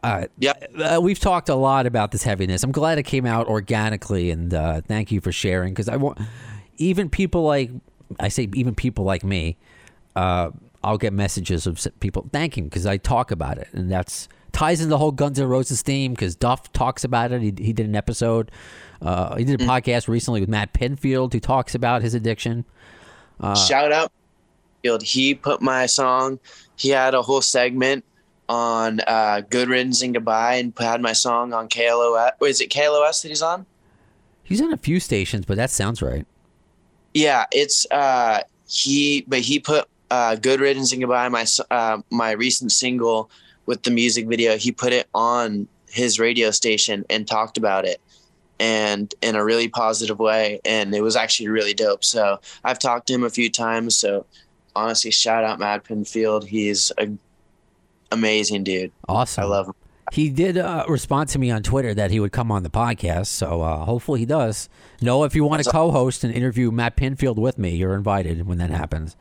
[0.03, 0.53] I, Yeah.
[0.79, 2.63] uh, we've talked a lot about this heaviness.
[2.63, 6.19] I'm glad it came out organically, and uh, thank you for sharing because I want
[6.79, 7.71] even people like
[8.21, 9.57] I say even people like me.
[10.15, 10.51] Uh,
[10.85, 14.89] I'll get messages of people thanking because I talk about it, and that's ties in
[14.89, 17.41] the whole Guns N' Roses theme because Duff talks about it.
[17.41, 18.51] He, he did an episode.
[19.01, 22.65] Uh, he did a podcast recently with Matt Pinfield who talks about his addiction.
[23.41, 24.13] Uh, Shout out
[24.83, 25.03] Field.
[25.03, 26.39] He put my song.
[26.77, 28.05] He had a whole segment
[28.49, 32.33] on uh, Good Riddance and Goodbye, and had my song on KLOS.
[32.43, 33.67] Is it KLOS that he's on?
[34.43, 36.27] He's on a few stations, but that sounds right.
[37.15, 39.25] Yeah, it's uh, he.
[39.27, 43.31] But he put uh, Good Riddance and Goodbye, my uh, my recent single
[43.67, 44.57] with the music video.
[44.57, 48.01] He put it on his radio station and talked about it
[48.59, 53.07] and in a really positive way and it was actually really dope so i've talked
[53.07, 54.25] to him a few times so
[54.75, 57.09] honestly shout out matt pinfield he's a
[58.13, 59.45] amazing dude Awesome.
[59.45, 59.75] i love him
[60.13, 63.29] He did uh, respond to me on Twitter that he would come on the podcast,
[63.29, 64.69] so uh, hopefully he does.
[65.01, 68.59] No, if you want to co-host and interview Matt Pinfield with me, you're invited when
[68.59, 69.17] that happens.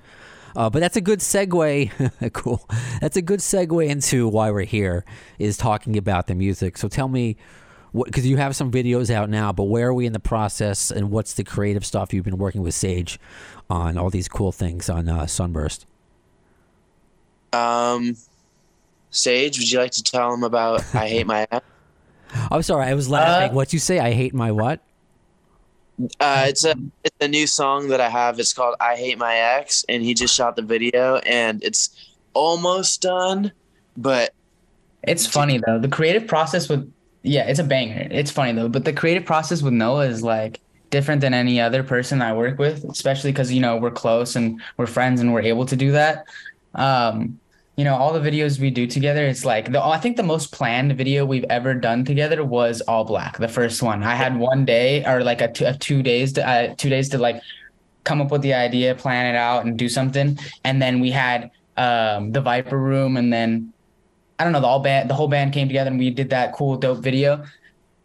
[0.53, 2.33] Uh, but that's a good segue.
[2.33, 2.67] cool.
[2.99, 5.05] That's a good segue into why we're here
[5.39, 6.77] is talking about the music.
[6.77, 7.37] So tell me,
[7.93, 11.09] because you have some videos out now, but where are we in the process, and
[11.09, 13.17] what's the creative stuff you've been working with Sage
[13.69, 15.85] on all these cool things on uh, Sunburst?
[17.53, 18.15] um
[19.11, 21.65] sage would you like to tell him about i hate my ex
[22.49, 23.51] I'm sorry, I was laughing.
[23.51, 23.99] Uh, What'd you say?
[23.99, 24.79] I hate my what?
[26.21, 29.35] uh it's a it's a new song that i have it's called i hate my
[29.35, 31.89] ex and he just shot the video and it's
[32.33, 33.51] almost done
[33.97, 34.33] but
[35.03, 35.77] It's funny though.
[35.79, 36.91] The creative process with
[37.23, 38.07] yeah, it's a banger.
[38.09, 41.83] It's funny though, but the creative process with Noah is like different than any other
[41.83, 45.41] person I work with, especially because you know we're close and we're friends and we're
[45.41, 46.25] able to do that.
[46.75, 47.39] Um,
[47.81, 50.51] you know, all the videos we do together, it's like the I think the most
[50.51, 54.03] planned video we've ever done together was All Black, the first one.
[54.03, 57.09] I had one day or like a two, a two days to uh, two days
[57.09, 57.41] to like
[58.03, 60.37] come up with the idea, plan it out, and do something.
[60.63, 63.73] And then we had um, the Viper Room, and then
[64.37, 66.53] I don't know, the all band, the whole band came together and we did that
[66.53, 67.43] cool, dope video.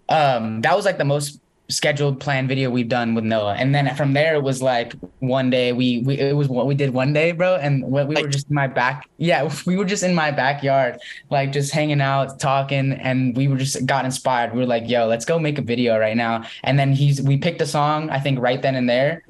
[0.08, 3.54] Um, that was like the most scheduled planned video we've done with Noah.
[3.54, 6.74] And then from there it was like one day we we it was what we
[6.74, 7.56] did one day, bro.
[7.56, 9.08] And we, we were Like- just in my back.
[9.18, 10.98] Yeah, we were just in my backyard,
[11.30, 14.52] like just hanging out, talking, and we were just got inspired.
[14.52, 16.44] We were like, yo, let's go make a video right now.
[16.64, 19.22] And then he's we picked a song, I think right then and there.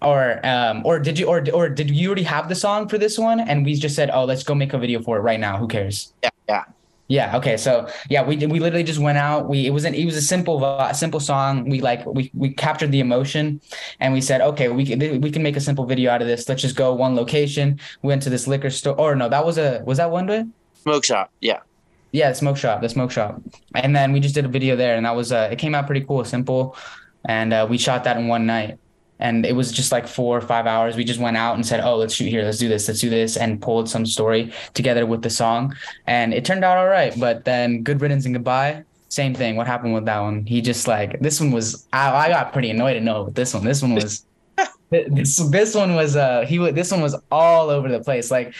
[0.00, 3.18] Or um or did you or or did you already have the song for this
[3.18, 3.38] one?
[3.38, 5.58] And we just said, Oh, let's go make a video for it right now.
[5.58, 6.12] Who cares?
[6.24, 6.64] Yeah, yeah.
[7.12, 7.36] Yeah.
[7.36, 7.58] Okay.
[7.58, 8.50] So yeah, we did.
[8.50, 9.46] We literally just went out.
[9.46, 10.56] We it was an it was a simple
[10.94, 11.68] simple song.
[11.68, 13.60] We like we we captured the emotion,
[14.00, 16.48] and we said, okay, we can we can make a simple video out of this.
[16.48, 17.78] Let's just go one location.
[18.00, 18.98] We went to this liquor store.
[18.98, 20.46] Or no, that was a was that one day?
[20.72, 21.30] Smoke shop.
[21.42, 21.60] Yeah.
[22.12, 23.42] Yeah, the smoke shop, the smoke shop.
[23.74, 25.84] And then we just did a video there, and that was uh, it came out
[25.84, 26.76] pretty cool, simple,
[27.26, 28.78] and uh, we shot that in one night.
[29.18, 30.96] And it was just like four or five hours.
[30.96, 32.42] We just went out and said, "Oh, let's shoot here.
[32.42, 32.88] Let's do this.
[32.88, 35.74] Let's do this," and pulled some story together with the song,
[36.06, 37.14] and it turned out all right.
[37.18, 38.84] But then, good riddance and goodbye.
[39.08, 39.56] Same thing.
[39.56, 40.44] What happened with that one?
[40.44, 41.86] He just like this one was.
[41.92, 43.64] I, I got pretty annoyed at Noah with this one.
[43.64, 44.24] This one was.
[44.90, 48.54] this this one was uh he this one was all over the place like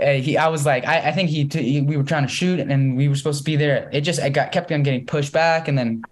[0.00, 2.28] uh, he I was like I, I think he, t- he we were trying to
[2.28, 5.04] shoot and we were supposed to be there it just it got kept on getting
[5.04, 6.02] pushed back and then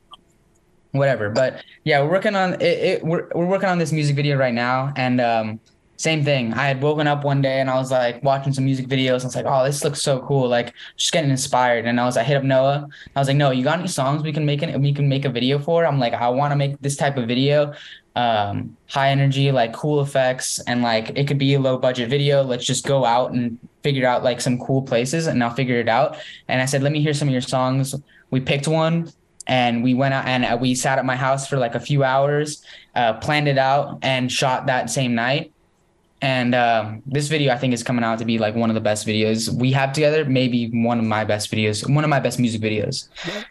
[0.94, 1.28] whatever.
[1.28, 4.54] But yeah we're working on it, it we're, we're working on this music video right
[4.54, 4.92] now.
[4.96, 5.60] And um
[5.96, 6.52] same thing.
[6.54, 9.16] I had woken up one day and I was like watching some music videos.
[9.16, 10.48] And I was like oh this looks so cool.
[10.48, 11.86] Like just getting inspired.
[11.86, 12.88] And I was I hit up Noah.
[13.14, 15.24] I was like no you got any songs we can make it we can make
[15.24, 15.84] a video for?
[15.84, 17.74] I'm like I want to make this type of video
[18.16, 22.42] um high energy like cool effects and like it could be a low budget video.
[22.42, 25.88] Let's just go out and figure out like some cool places and I'll figure it
[25.88, 26.16] out.
[26.46, 27.94] And I said let me hear some of your songs.
[28.30, 29.12] We picked one
[29.46, 32.02] and we went out and uh, we sat at my house for like a few
[32.04, 32.62] hours
[32.94, 35.52] uh planned it out and shot that same night
[36.22, 38.80] and um, this video I think is coming out to be like one of the
[38.80, 42.38] best videos we have together maybe one of my best videos one of my best
[42.38, 43.08] music videos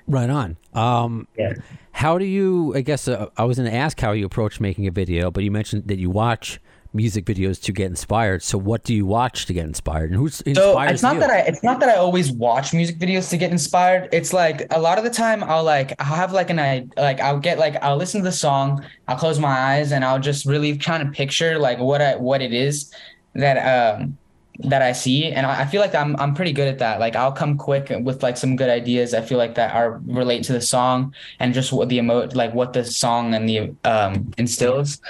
[0.08, 0.58] Right on.
[0.74, 1.54] Um, yeah
[1.94, 2.76] how do you?
[2.76, 5.44] I guess uh, I was going to ask how you approach making a video, but
[5.44, 6.60] you mentioned that you watch
[6.94, 8.44] music videos to get inspired.
[8.44, 11.20] So, what do you watch to get inspired, and who's So it's not you?
[11.20, 14.10] that I it's not that I always watch music videos to get inspired.
[14.12, 17.20] It's like a lot of the time I'll like I'll have like an I like
[17.20, 20.46] I'll get like I'll listen to the song, I'll close my eyes and I'll just
[20.46, 22.94] really kind of picture like what I what it is
[23.34, 24.18] that um
[24.60, 27.00] that I see and I I feel like I'm I'm pretty good at that.
[27.00, 29.14] Like I'll come quick with like some good ideas.
[29.14, 32.54] I feel like that are relate to the song and just what the emo like
[32.54, 35.02] what the song and the um instills.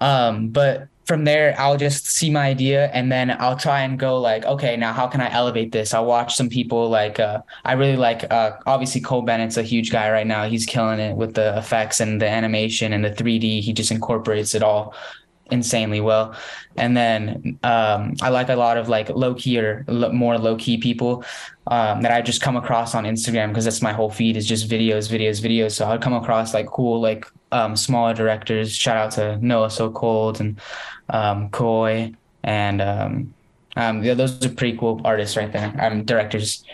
[0.00, 4.18] Um, but from there, I'll just see my idea and then I'll try and go
[4.18, 5.92] like, okay, now how can I elevate this?
[5.92, 9.92] I'll watch some people like, uh, I really like, uh, obviously Cole Bennett's a huge
[9.92, 10.48] guy right now.
[10.48, 13.60] He's killing it with the effects and the animation and the 3D.
[13.60, 14.94] He just incorporates it all
[15.52, 16.34] insanely well.
[16.76, 20.56] And then um, I like a lot of like low key or lo- more low
[20.56, 21.24] key people
[21.66, 24.68] um, that I just come across on Instagram because that's my whole feed is just
[24.68, 25.72] videos, videos, videos.
[25.72, 28.74] So I'd come across like cool like um, smaller directors.
[28.74, 30.60] Shout out to Noah So Cold and
[31.10, 32.12] um, Koi
[32.42, 33.34] and um,
[33.76, 35.72] um, yeah, those are pretty cool artists right there.
[35.78, 36.64] Um, directors.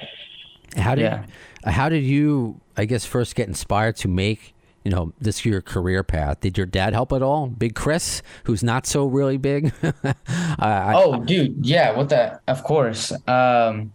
[0.76, 1.24] How did Yeah.
[1.64, 4.54] how did you I guess first get inspired to make
[4.88, 6.40] you know this your career path?
[6.40, 7.48] Did your dad help at all?
[7.48, 9.70] Big Chris, who's not so really big.
[10.02, 10.14] I,
[10.58, 12.40] I, Oh, dude, yeah, what the?
[12.48, 13.12] Of course.
[13.28, 13.92] Um,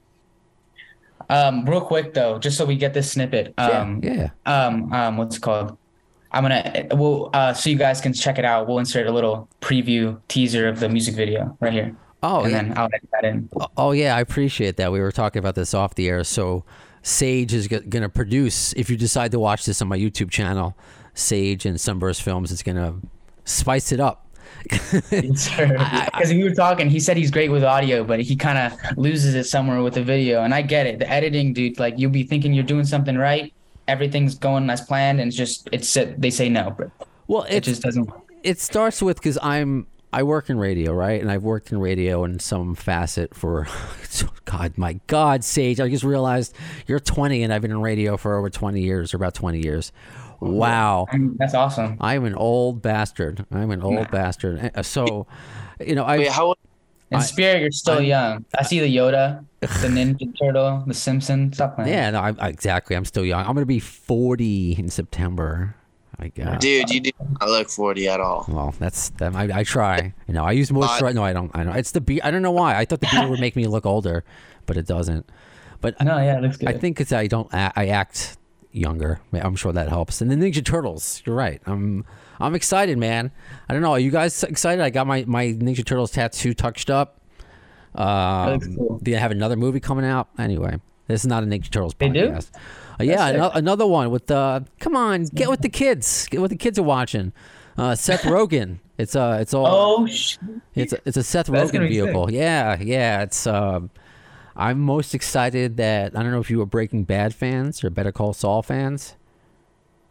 [1.32, 3.56] um, real quick though, just so we get this snippet.
[3.58, 4.30] Um, yeah.
[4.46, 5.76] um, um, what's it called?
[6.32, 8.68] I'm gonna we'll uh so you guys can check it out.
[8.68, 11.96] We'll insert a little preview teaser of the music video right here.
[12.22, 12.62] Oh, and yeah.
[12.62, 13.50] then I'll edit that in.
[13.78, 14.92] Oh yeah, I appreciate that.
[14.92, 16.24] We were talking about this off the air.
[16.24, 16.66] So
[17.04, 18.74] Sage is going to produce.
[18.74, 20.76] If you decide to watch this on my YouTube channel,
[21.14, 22.96] Sage and Sunburst Films is going to
[23.46, 24.26] spice it up.
[25.12, 29.36] Because we were talking, he said he's great with audio, but he kind of loses
[29.36, 30.44] it somewhere with the video.
[30.44, 31.00] And I get it.
[31.00, 33.54] The editing, dude, like you'll be thinking you're doing something right,
[33.88, 36.90] everything's going as planned, and it's just it's they say no, but
[37.28, 38.10] Well, it it just doesn't.
[38.44, 41.20] it starts with because I'm I work in radio, right?
[41.22, 43.68] And I've worked in radio in some facet for
[44.46, 45.80] God, my God, Sage.
[45.80, 46.56] I just realized
[46.88, 49.92] you're 20 and I've been in radio for over 20 years, or about 20 years.
[50.40, 51.08] Wow.
[51.38, 51.98] That's awesome.
[52.02, 53.46] I'm an old bastard.
[53.52, 54.72] I'm an old bastard.
[54.76, 55.26] Uh, So,
[55.80, 56.56] you know, I Wait, how
[57.12, 58.44] In spirit, you're still young.
[58.58, 61.54] I see the Yoda, the Ninja Turtle, the Simpson.
[61.54, 61.90] Stop playing.
[61.92, 62.96] Yeah, no, I, I- exactly.
[62.96, 63.40] I'm still young.
[63.42, 65.76] I'm going to be 40 in September.
[66.20, 66.60] I guess.
[66.62, 68.46] dude, you do not look 40 at all.
[68.48, 69.36] Well, that's that.
[69.36, 70.14] I, I try.
[70.28, 71.16] You know, I use moisturizer.
[71.16, 71.52] No, I don't.
[71.56, 71.76] I don't.
[71.76, 72.22] It's the beard.
[72.24, 72.78] I don't know why.
[72.78, 74.24] I thought the beard would make me look older,
[74.66, 75.30] but it doesn't.
[75.82, 76.70] But No, yeah, it looks good.
[76.70, 77.48] I think it's I don't.
[77.54, 78.38] I act
[78.72, 79.20] younger.
[79.34, 80.22] I'm sure that helps.
[80.22, 81.22] And the Ninja Turtles.
[81.26, 81.62] You're right.
[81.66, 82.06] I'm.
[82.40, 83.32] I'm excited, man.
[83.70, 83.92] I don't know.
[83.92, 84.82] Are you guys excited?
[84.84, 87.20] I got my my Ninja Turtles tattoo touched up.
[87.96, 89.00] Um, looks cool.
[89.02, 90.30] They have another movie coming out.
[90.38, 92.38] Anyway, This is not a Ninja Turtles They do?
[92.98, 93.02] Podcast.
[93.02, 93.36] Uh, yeah, sick.
[93.36, 96.28] ano- another one with uh come on, get with the kids.
[96.28, 97.34] Get what the kids are watching.
[97.78, 98.80] Uh, Seth Rogen.
[98.98, 99.66] It's uh it's all
[100.02, 100.38] Oh, sh-
[100.76, 102.04] it's a, it's a Seth That's Rogen gonna sick.
[102.04, 102.32] vehicle.
[102.32, 103.24] Yeah, yeah.
[103.24, 103.90] It's um,
[104.56, 108.12] I'm most excited that I don't know if you were Breaking Bad fans or Better
[108.12, 109.16] Call Saul fans.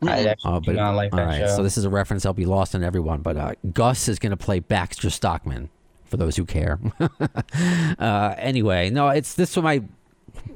[0.04, 1.56] I actually Uh, do but not like all that right, show.
[1.58, 3.20] so this is a reference that'll be lost on everyone.
[3.22, 5.68] But uh, Gus is going to play Baxter Stockman
[6.04, 6.80] for those who care.
[8.00, 9.82] uh, anyway, no, it's this one I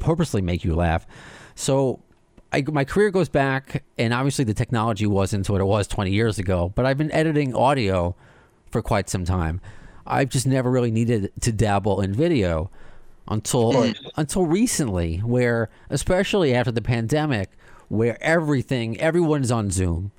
[0.01, 1.07] purposely make you laugh.
[1.55, 2.01] So.
[2.57, 6.39] I, my career goes back, and obviously the technology wasn't what it was 20 years
[6.39, 6.73] ago.
[6.75, 8.17] But I've been editing audio
[8.71, 9.61] for quite some time.
[10.07, 12.71] I've just never really needed to dabble in video
[13.29, 13.93] until hmm.
[14.17, 17.51] until recently, where especially after the pandemic,
[17.89, 20.13] where everything everyone's on Zoom,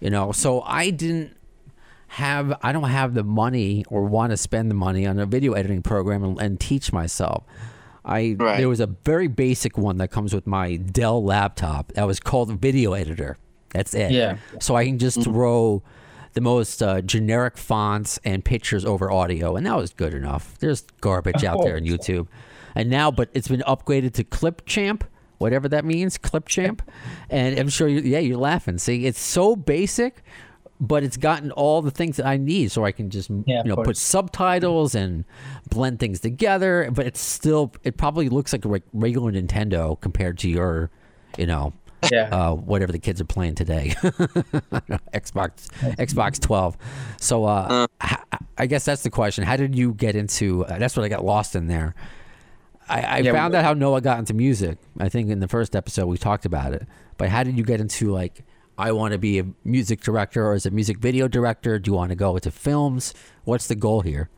[0.00, 0.32] you know.
[0.32, 1.36] So I didn't
[2.08, 5.52] have I don't have the money or want to spend the money on a video
[5.52, 7.44] editing program and, and teach myself.
[8.06, 8.58] I Right.
[8.58, 12.50] there was a very basic one that comes with my Dell laptop that was called
[12.60, 13.36] Video Editor.
[13.70, 14.12] That's it.
[14.12, 14.36] Yeah.
[14.60, 15.82] So I can just throw
[16.34, 20.56] the most uh, generic fonts and pictures over audio, and that was good enough.
[20.58, 22.28] There's garbage out there on YouTube,
[22.74, 25.02] and now, but it's been upgraded to Clipchamp,
[25.38, 26.80] whatever that means, Clipchamp,
[27.30, 28.76] and I'm sure you, yeah, you're laughing.
[28.78, 30.22] See, it's so basic,
[30.80, 33.70] but it's gotten all the things that I need, so I can just Yeah, you
[33.70, 35.24] know put subtitles and
[35.70, 36.90] blend things together.
[36.92, 40.90] But it's still, it probably looks like a re- regular Nintendo compared to your,
[41.38, 41.72] you know,
[42.12, 42.28] yeah.
[42.30, 43.94] uh, whatever the kids are playing today.
[45.14, 46.76] Xbox Xbox 12.
[47.18, 48.18] So uh, h-
[48.58, 49.44] I guess that's the question.
[49.44, 50.64] How did you get into?
[50.66, 51.94] Uh, that's what I got lost in there.
[52.88, 54.78] I, I Yeah, found well- out how Noah got into music.
[54.98, 56.86] I think in the first episode we talked about it.
[57.16, 58.44] But how did you get into like?
[58.78, 61.78] I want to be a music director, or as a music video director?
[61.78, 63.14] Do you want to go into films?
[63.44, 64.28] What's the goal here?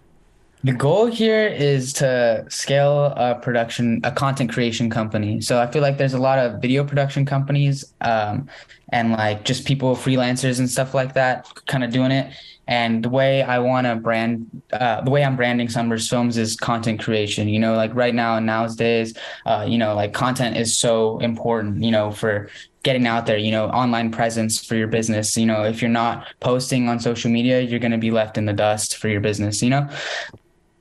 [0.64, 5.40] The goal here is to scale a production, a content creation company.
[5.40, 8.48] So I feel like there's a lot of video production companies, um,
[8.90, 12.32] and like just people, freelancers and stuff like that, kind of doing it.
[12.68, 16.54] And the way I want to brand, uh, the way I'm branding Sunburst Films is
[16.54, 17.48] content creation.
[17.48, 19.14] You know, like right now and nowadays,
[19.46, 21.82] uh, you know, like content is so important.
[21.82, 22.50] You know, for
[22.82, 23.38] getting out there.
[23.38, 25.36] You know, online presence for your business.
[25.36, 28.44] You know, if you're not posting on social media, you're going to be left in
[28.44, 29.62] the dust for your business.
[29.62, 29.88] You know.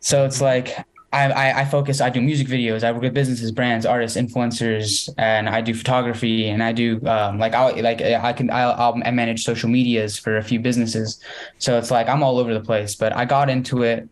[0.02, 0.78] So it's like
[1.14, 2.02] I, I I focus.
[2.02, 2.84] I do music videos.
[2.84, 6.50] I work with businesses, brands, artists, influencers, and I do photography.
[6.50, 10.18] And I do um, like I like I can I'll, I'll I manage social medias
[10.18, 11.22] for a few businesses.
[11.60, 12.96] So it's like I'm all over the place.
[12.96, 14.10] But I got into it,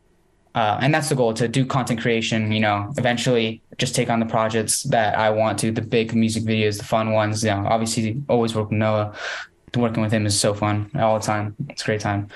[0.56, 2.52] uh, and that's the goal to do content creation.
[2.52, 6.44] You know, eventually just take on the projects that I want to, the big music
[6.44, 7.44] videos, the fun ones.
[7.44, 9.14] You know, obviously always work with Noah.
[9.76, 11.54] Working with him is so fun all the time.
[11.68, 12.30] It's a great time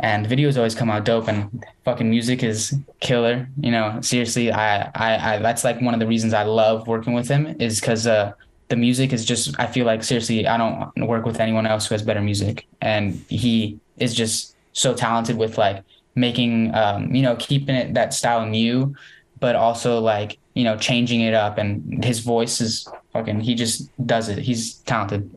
[0.00, 3.98] and videos always come out dope and fucking music is killer you know?
[4.00, 7.56] Seriously I, I i that's like one of the reasons i love working with him
[7.60, 8.32] is because uh
[8.68, 11.94] the music is just i feel like seriously i don't work with anyone else who
[11.94, 12.66] has better music.
[12.80, 15.82] And he is just so talented with like
[16.14, 18.94] making um you know keeping it that style new
[19.38, 21.58] but also like you know changing it up.
[21.58, 24.38] And his voice is fucking he just does it.
[24.38, 25.30] He's talented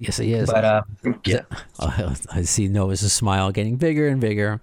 [0.00, 0.50] Yes, he is.
[0.50, 0.82] but uh
[1.24, 1.42] Yeah.
[2.32, 4.60] I see Noah's smile getting bigger and bigger.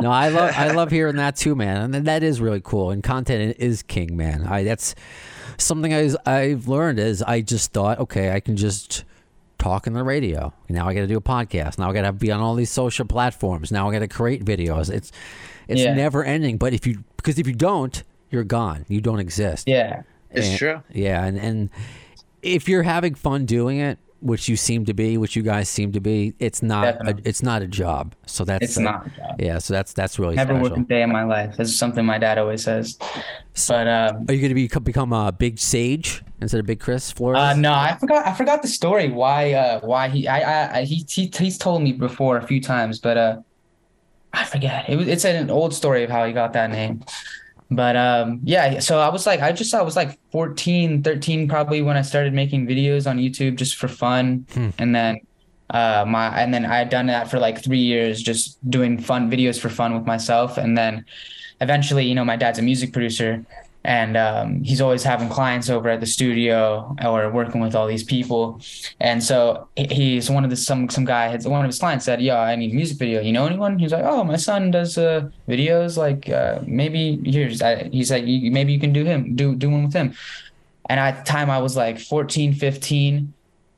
[0.00, 1.92] no, I love I love hearing that too, man.
[1.94, 2.90] And that is really cool.
[2.92, 4.46] And content is king, man.
[4.46, 4.94] I that's
[5.58, 9.04] something I I've learned is I just thought, okay, I can just
[9.58, 10.54] talk on the radio.
[10.68, 11.78] Now I got to do a podcast.
[11.78, 13.70] Now I got to be on all these social platforms.
[13.72, 14.88] Now I got to create videos.
[14.88, 15.10] It's
[15.68, 15.94] it's Yeah.
[15.94, 16.58] never ending.
[16.58, 18.84] But if you because if you don't, you're gone.
[18.88, 19.66] You don't exist.
[19.68, 20.82] yeah It's And- true.
[20.92, 21.70] Yeah, and and
[22.40, 25.92] if you're having fun doing it, which you seem to be, which you guys seem
[25.92, 28.14] to be, it's not a, it's not a job.
[28.26, 29.40] So that's it's uh, not a job.
[29.40, 30.80] Yeah, so that's that's really Never special.
[30.80, 31.56] a day in my life.
[31.56, 32.98] That's something my dad always says.
[33.68, 37.10] But um, Are you going to be become a big Sage instead of Big Chris
[37.10, 37.38] Flores?
[37.38, 38.26] uh, no, I forgot.
[38.26, 39.08] I forgot the story.
[39.10, 39.52] Why?
[39.52, 40.28] Uh, why he?
[40.28, 43.36] I, I, I he, he, he's told me before a few times, but uh,
[44.32, 44.88] I forget.
[44.88, 45.08] It was.
[45.08, 47.02] It's an old story of how he got that name.
[47.70, 48.80] But um, yeah.
[48.80, 52.34] So I was like, I just I was like 14, 13 probably when I started
[52.34, 54.46] making videos on YouTube just for fun,
[54.78, 55.20] and then.
[55.72, 59.30] Uh, my and then I had done that for like three years, just doing fun
[59.30, 61.04] videos for fun with myself, and then
[61.60, 63.46] eventually, you know, my dad's a music producer
[63.84, 68.04] and um, he's always having clients over at the studio or working with all these
[68.04, 68.60] people.
[69.00, 72.20] And so he's one of the some some guy had one of his clients said,
[72.20, 73.22] "Yeah, I need a music video.
[73.22, 75.96] You know anyone?" He's like, "Oh, my son does uh, videos.
[75.96, 79.84] Like uh, maybe here's." I, he's like, "Maybe you can do him do do one
[79.84, 80.14] with him."
[80.90, 83.32] And at the time, I was like 14, 15.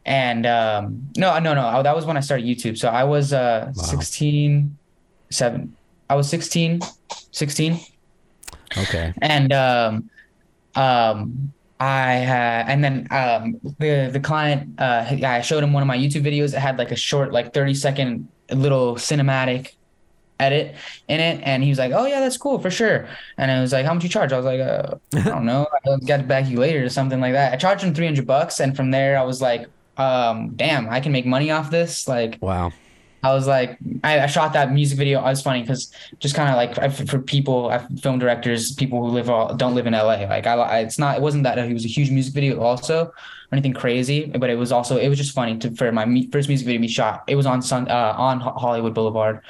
[0.07, 1.83] And um, no, no, no.
[1.83, 2.79] That was when I started YouTube.
[2.79, 3.83] So I was uh, Wow.
[3.83, 4.77] 16,
[5.31, 5.77] 7.
[6.09, 6.81] I was 16,
[7.31, 7.79] 16
[8.77, 9.13] okay.
[9.21, 10.11] and um
[10.75, 11.53] um
[11.83, 15.99] I had, and then um, the the client, uh, I showed him one of my
[15.99, 16.55] YouTube videos.
[16.55, 19.73] It had like a short, like thirty second little cinematic
[20.39, 20.77] edit
[21.09, 23.73] in it, and he was like, "Oh yeah, that's cool for sure." And I was
[23.73, 25.67] like, "How much you charge?" I was like, uh, "I don't know.
[25.85, 28.29] I'll get back to you later or something like that." I charged him three hundred
[28.29, 29.67] bucks, and from there, I was like,
[29.97, 32.73] um, "Damn, I can make money off this." Like, Wow.
[33.23, 35.21] I was like, I, I shot that music video.
[35.21, 39.01] It was funny because just kind of like I- for people, I- film directors, people
[39.05, 40.27] who live all don't live in LA.
[40.27, 43.05] Like I, I, it's not, it wasn't that it was a huge music video also
[43.07, 43.13] or
[43.53, 46.67] anything crazy, but it was also, it was just funny to for my first music
[46.67, 47.23] video we shot.
[47.29, 49.41] It was on Sun, uh, on Hollywood Boulevard,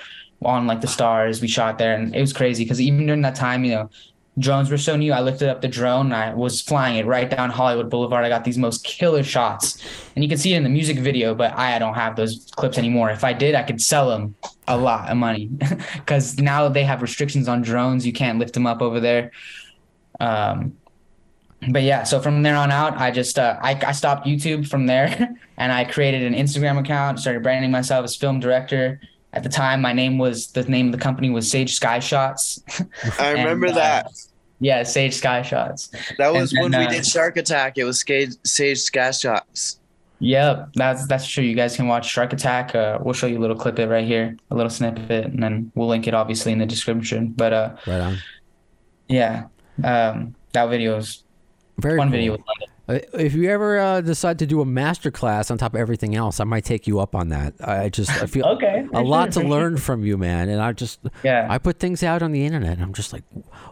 [0.43, 1.41] on like the stars.
[1.41, 3.91] We shot there, and it was crazy because even during that time, you know,
[4.39, 5.13] drones were so new.
[5.13, 8.25] I lifted up the drone and I was flying it right down Hollywood Boulevard.
[8.25, 9.79] I got these most killer shots,
[10.15, 11.35] and you can see it in the music video.
[11.35, 13.11] But I don't have those clips anymore.
[13.11, 14.35] If I did, I could sell them
[14.69, 15.47] a lot of money
[15.95, 18.07] because now they have restrictions on drones.
[18.07, 19.33] You can't lift them up over there.
[20.19, 20.77] Um,
[21.71, 24.87] but yeah, so from there on out, I just uh, I, I stopped YouTube from
[24.87, 29.01] there, and I created an Instagram account, started branding myself as film director.
[29.35, 32.63] At the time, my name was the name of the company was Sage Sky Shots.
[33.19, 34.13] I And, remember uh, that.
[34.61, 35.91] Yeah, Sage Sky Shots.
[36.19, 37.79] That was and when then, we uh, did Shark Attack.
[37.79, 39.79] It was Sage, Sage Sky Shots.
[40.21, 41.43] Yep, that's that's true.
[41.43, 42.75] You guys can watch Shark Attack.
[42.77, 45.73] Uh, we'll show you a little clip it right here, a little snippet, and then
[45.75, 47.29] we'll link it obviously in the description.
[47.37, 48.19] But uh, Right on.
[49.09, 49.47] yeah,
[49.83, 51.25] um, that video was
[51.79, 52.13] Very one cool.
[52.19, 52.39] video.
[52.89, 56.15] Uh, If you ever uh, decide to do a master class on top of everything
[56.17, 57.55] else, I might take you up on that.
[57.61, 60.49] I just I feel Okay, a lot to learn from you, man.
[60.49, 61.47] And I just Yeah.
[61.49, 62.73] I put things out on the internet.
[62.75, 63.25] And I'm just like,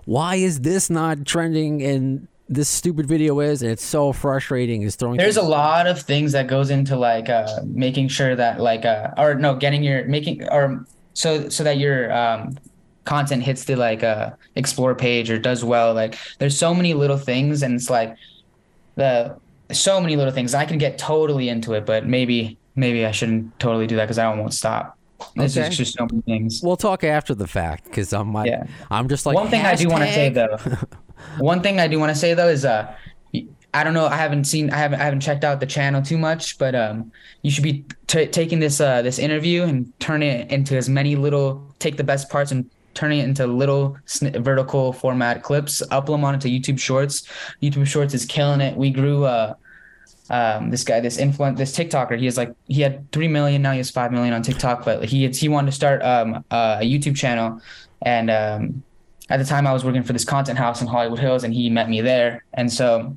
[0.04, 1.82] why is this not trending?
[1.82, 4.82] And this stupid video is, and it's so frustrating.
[4.82, 8.60] Is throwing There's a lot of things that goes into like uh, making sure that
[8.60, 10.84] like uh, or no, getting your making or
[11.14, 12.58] so so that your um,
[13.04, 15.94] content hits the like uh, explore page or does well.
[15.94, 18.16] Like there's so many little things, and it's like
[18.96, 19.36] the
[19.72, 20.54] so many little things.
[20.54, 24.18] I can get totally into it, but maybe maybe I shouldn't totally do that because
[24.18, 24.96] I won't stop.
[25.36, 25.68] This Okay.
[25.68, 26.60] is just so many things.
[26.62, 28.64] We'll talk after the fact because I'm like, Yeah.
[28.90, 30.56] I'm just like one thing I do want to say though,
[31.38, 32.92] one thing I do want to say though is uh,
[33.72, 34.06] I don't know.
[34.06, 34.70] I haven't seen.
[34.70, 35.00] I haven't.
[35.00, 37.12] I haven't checked out the channel too much, but um,
[37.42, 41.14] you should be t- taking this uh this interview and turn it into as many
[41.14, 41.62] little.
[41.78, 45.82] Take the best parts and turning it into little sn- vertical format clips.
[45.90, 47.28] Upload them onto YouTube Shorts.
[47.62, 48.76] YouTube Shorts is killing it.
[48.76, 49.54] We grew uh.
[50.32, 53.72] Um, this guy, this influence, this TikToker, he is like he had three million now
[53.72, 56.84] he has five million on TikTok, but he he wanted to start um uh, a
[56.84, 57.60] YouTube channel,
[58.02, 58.84] and um
[59.30, 61.70] at the time I was working for this content house in Hollywood Hills and he
[61.70, 62.44] met me there.
[62.52, 63.16] And so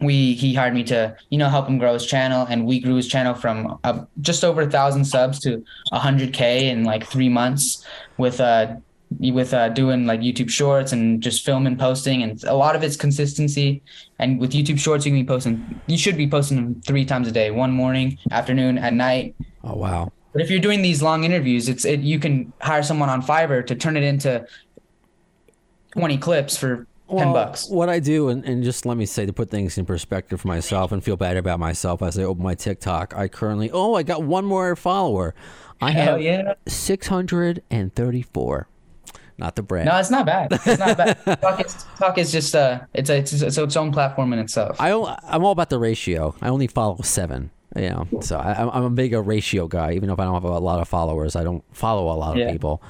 [0.00, 2.94] we he hired me to, you know, help him grow his channel and we grew
[2.94, 7.28] his channel from uh, just over a thousand subs to hundred K in like three
[7.28, 7.84] months
[8.18, 8.76] with uh
[9.18, 12.96] with uh, doing like YouTube shorts and just filming, posting, and a lot of it's
[12.96, 13.82] consistency.
[14.18, 15.80] And with YouTube shorts, you can be posting.
[15.86, 19.34] You should be posting them three times a day: one morning, afternoon, at night.
[19.64, 20.12] Oh wow.
[20.32, 23.66] But if you're doing these long interviews, it's it you can hire someone on Fiverr
[23.66, 24.46] to turn it into
[25.92, 26.86] 20 clips for
[27.18, 27.68] 10 bucks.
[27.68, 30.46] What I do, and, and just let me say to put things in perspective for
[30.48, 34.04] myself and feel bad about myself as I open my TikTok, I currently, oh, I
[34.04, 35.34] got one more follower.
[35.80, 36.54] I Hell have yeah.
[36.68, 38.68] 634.
[39.40, 39.86] Not the brand.
[39.86, 40.52] No, it's not bad.
[40.52, 41.16] It's not bad.
[41.40, 44.80] Talk is, Talk is just uh it's a, it's, it's its own platform in itself.
[44.80, 46.34] I I'm all about the ratio.
[46.40, 47.50] I only follow seven.
[47.76, 49.92] You know, so I, I'm- I'm a big a ratio guy.
[49.92, 52.38] Even if I don't have a lot of followers, I don't follow a lot of
[52.38, 52.50] Yeah.
[52.52, 52.82] people.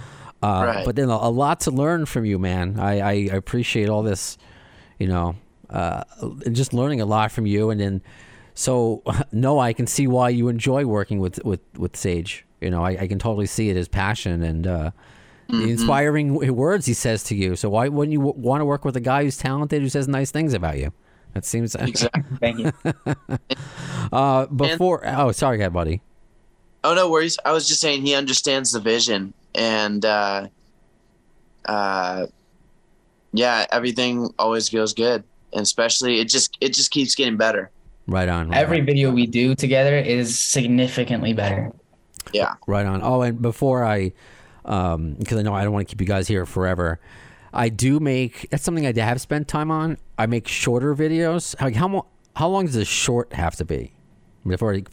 [0.42, 0.84] Uh, Right.
[0.86, 2.80] But then a, a lot to learn from you, man.
[2.80, 4.38] I, I appreciate all this,
[4.98, 5.36] you know,
[5.68, 6.04] uh,
[6.50, 7.68] just learning a lot from you.
[7.68, 8.00] And then,
[8.54, 12.46] so no, I can see why you enjoy working with with with Sage.
[12.62, 14.90] You know, I, I can totally see it as passion and uh,
[15.50, 17.56] the inspiring words he says to you.
[17.56, 20.08] So why wouldn't you w- want to work with a guy who's talented who says
[20.08, 20.92] nice things about you?
[21.34, 22.22] That seems Exactly.
[22.40, 22.72] Thank you.
[24.12, 26.00] Uh, before, oh, sorry, guy, buddy.
[26.82, 27.38] Oh no worries.
[27.44, 30.48] I was just saying he understands the vision and uh
[31.66, 32.26] uh
[33.32, 35.22] yeah, everything always goes good.
[35.52, 37.70] And especially it just it just keeps getting better.
[38.06, 38.48] Right on.
[38.48, 41.70] Right Every on, video we do together is significantly better.
[42.32, 42.54] Yeah.
[42.66, 43.02] right on.
[43.02, 44.12] Oh, and before I,
[44.64, 47.00] um, because I know I don't want to keep you guys here forever.
[47.52, 49.98] I do make that's something I have spent time on.
[50.18, 51.56] I make shorter videos.
[51.58, 52.06] How how, mo-
[52.36, 53.92] how long does a short have to be?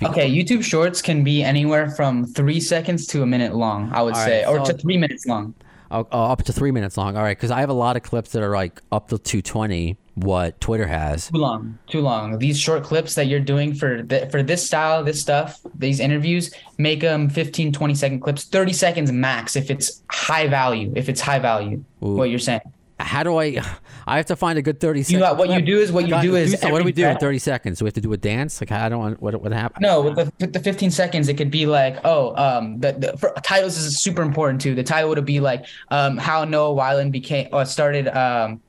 [0.09, 4.15] Okay, YouTube Shorts can be anywhere from three seconds to a minute long, I would
[4.15, 5.53] All say, right, or so- to three minutes long.
[5.89, 7.15] Oh, oh, up to three minutes long.
[7.15, 9.41] All right, because I have a lot of clips that are like up to two
[9.41, 9.97] twenty.
[10.17, 11.29] What Twitter has.
[11.29, 12.39] Too long, too long.
[12.39, 16.51] These short clips that you're doing for th- for this style, this stuff, these interviews,
[16.79, 21.21] make them 15, 20 second clips, 30 seconds max if it's high value, if it's
[21.21, 22.15] high value, Ooh.
[22.15, 22.61] what you're saying.
[22.99, 23.61] how do I?
[24.07, 25.21] I have to find a good thirty You seconds.
[25.21, 27.17] know, what you do is what you do is so what do we do in
[27.17, 27.77] thirty seconds?
[27.77, 28.59] Do we have to do a dance?
[28.61, 29.83] Like I don't want what what happened.
[29.83, 33.33] No, with the, the 15 seconds, it could be like, oh, um, the, the for,
[33.43, 34.73] titles is super important too.
[34.73, 38.61] The title would be like, um, how Noah Weiland became or started, um,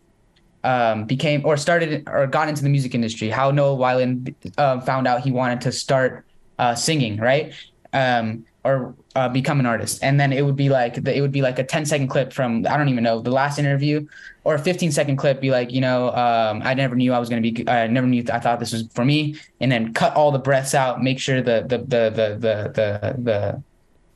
[0.65, 3.29] um, became or started or got into the music industry.
[3.29, 6.25] How Noah Weiland uh, found out he wanted to start
[6.59, 7.55] uh, singing, right?
[7.93, 11.33] Um, or uh, become an artist, and then it would be like the, it would
[11.33, 14.07] be like a 10 second clip from I don't even know the last interview,
[14.45, 15.41] or a 15 second clip.
[15.41, 17.67] Be like, you know, um, I never knew I was gonna be.
[17.69, 18.25] I never knew.
[18.33, 21.03] I thought this was for me, and then cut all the breaths out.
[21.03, 23.63] Make sure the the the the the the, the,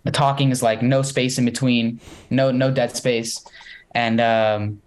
[0.05, 3.45] the talking is like no space in between, no no dead space,
[3.95, 4.82] and um,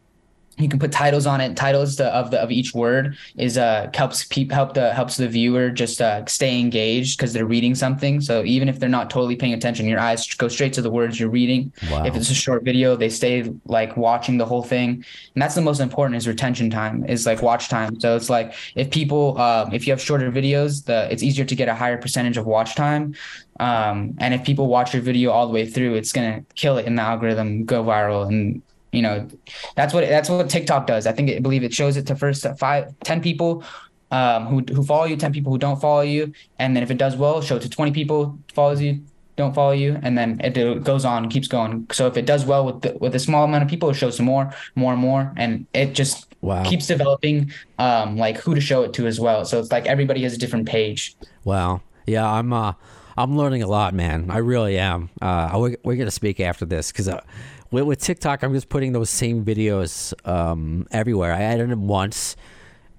[0.58, 1.56] you can put titles on it.
[1.56, 5.28] Titles the, of the of each word is uh helps peop help the helps the
[5.28, 8.22] viewer just uh stay engaged because they're reading something.
[8.22, 11.20] So even if they're not totally paying attention, your eyes go straight to the words
[11.20, 11.74] you're reading.
[11.89, 12.06] Wow.
[12.06, 15.03] If it's a short video, they stay like watching the whole thing,
[15.34, 17.99] and that's the most important is retention time is like watch time.
[17.99, 21.56] So it's like if people um if you have shorter videos, the it's easier to
[21.56, 23.16] get a higher percentage of watch time.
[23.60, 26.86] Um, and if people watch your video all the way through, it's gonna kill it
[26.86, 28.62] in the algorithm, go viral, and
[28.92, 29.28] you know
[29.76, 31.06] that's what that's what TikTok does.
[31.08, 33.64] I think I believe it shows it to first five, 10 people
[34.12, 36.98] um, who who follow you, ten people who don't follow you, and then if it
[36.98, 39.02] does well, show it to twenty people follows you,
[39.36, 41.88] don't follow you, and then it do- goes on, keeps going.
[41.92, 44.20] So if it does well with the, with a small amount of people, it shows
[44.22, 46.64] more, more and more, and it just Wow.
[46.64, 49.44] keeps developing um, like who to show it to as well.
[49.46, 51.16] So it's like everybody has a different page.
[51.44, 51.82] Wow.
[52.06, 52.74] Yeah, I'm uh
[53.18, 54.30] I'm learning a lot, man.
[54.30, 55.10] I really am.
[55.24, 57.22] Uh we're, we're going to speak after this cuz uh,
[57.72, 61.34] with, with TikTok I'm just putting those same videos um everywhere.
[61.34, 62.36] I added them once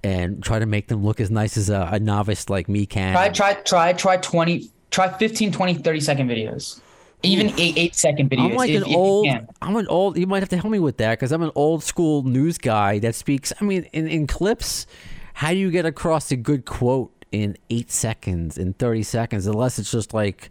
[0.04, 3.12] and try to make them look as nice as a, a novice like me can.
[3.12, 6.80] Try, try, try, try 20, try 15, 20, 30 second videos.
[7.22, 8.50] Even eight, eight second videos.
[8.50, 9.28] I'm like if- an if old.
[9.62, 10.16] I'm an old.
[10.16, 12.98] You might have to help me with that because I'm an old school news guy
[13.00, 13.52] that speaks.
[13.60, 14.86] I mean, in, in clips,
[15.34, 19.78] how do you get across a good quote in eight seconds, in thirty seconds, unless
[19.78, 20.50] it's just like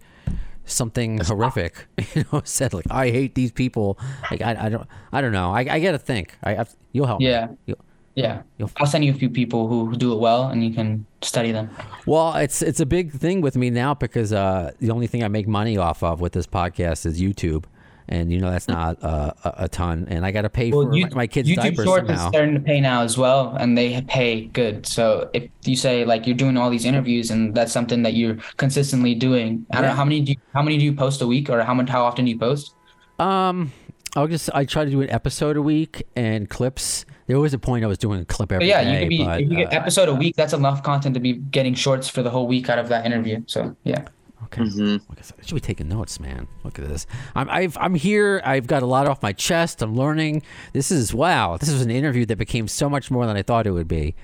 [0.66, 3.98] something horrific, you know, said like I hate these people.
[4.32, 5.52] Like I, I don't, I don't know.
[5.52, 6.36] I, I got to think.
[6.44, 7.20] I, I, you'll help.
[7.20, 7.28] me.
[7.28, 7.48] Yeah.
[7.66, 7.80] You'll-
[8.16, 8.42] Yeah.
[8.58, 11.06] You'll- I'll send you a few people who, who do it well and you can
[11.22, 11.70] study them.
[12.06, 15.28] Well, it's it's a big thing with me now because uh, the only thing I
[15.28, 17.66] make money off of with this podcast is YouTube,
[18.08, 20.94] and you know that's not uh, a, a ton, and I got to pay for
[20.96, 22.26] you- my, my kids' YouTube diapers Shorts somehow.
[22.26, 24.86] is starting to pay now as well, and they pay good.
[24.86, 28.38] So if you say like you're doing all these interviews and that's something that you're
[28.58, 29.90] consistently doing, I don't Yeah.
[29.90, 31.90] know how many do you, how many do you post a week or how much
[31.90, 32.74] how often do you post?
[33.20, 33.72] Um,
[34.16, 37.06] I'll just I try to do an episode a week and clips.
[37.28, 39.24] There was a point I was doing a clip But yeah, day, you could be
[39.26, 42.08] but, if you get uh, episode a week, that's enough content to be getting shorts
[42.08, 43.42] for the whole week out of that interview.
[43.48, 44.06] So yeah.
[44.58, 44.70] Okay.
[44.74, 45.34] Look at this.
[45.40, 46.48] I should be taking notes, man.
[46.64, 47.08] Look at this.
[47.36, 48.42] I'm I've, I'm here.
[48.44, 49.82] I've got a lot off my chest.
[49.82, 50.44] I'm learning.
[50.74, 51.58] This is wow.
[51.58, 54.16] This is an interview that became so much more than I thought it would be.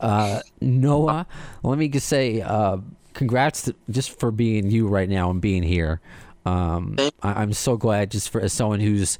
[0.00, 1.26] Uh, Noah,
[1.62, 2.78] let me just say, uh,
[3.14, 6.00] congrats to, just for being you right now and being here.
[6.44, 9.18] Um, I, I'm so glad just for as someone who's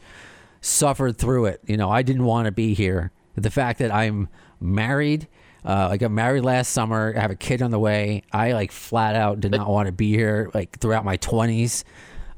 [0.60, 1.60] suffered through it.
[1.66, 3.10] You know, I didn't want to be here.
[3.36, 4.28] The fact that I'm
[4.60, 5.28] married,
[5.66, 7.12] uh, I got married last summer.
[7.16, 8.22] I have a kid on the way.
[8.32, 10.48] I like flat out did not want to be here.
[10.54, 11.82] Like throughout my 20s,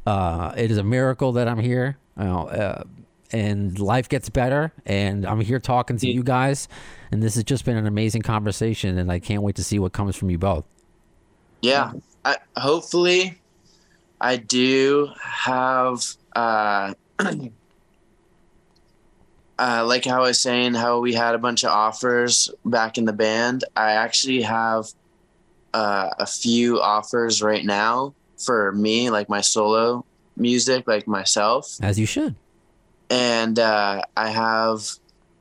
[0.07, 1.99] uh, it is a miracle that I'm here.
[2.19, 2.85] You know, uh,
[3.31, 4.73] and life gets better.
[4.87, 6.69] And I'm here talking to you guys.
[7.13, 8.97] And this has just been an amazing conversation.
[8.97, 10.65] And I can't wait to see what comes from you both.
[11.61, 11.93] Yeah.
[12.25, 13.39] I hopefully
[14.21, 16.03] I do have
[19.59, 22.99] uh uh like how I was saying how we had a bunch of offers back
[22.99, 23.65] in the band.
[23.77, 24.87] I actually have
[25.75, 30.05] uh a few offers right now for me, like my solo
[30.37, 32.35] music, like myself As you should.
[33.11, 34.81] and uh, I have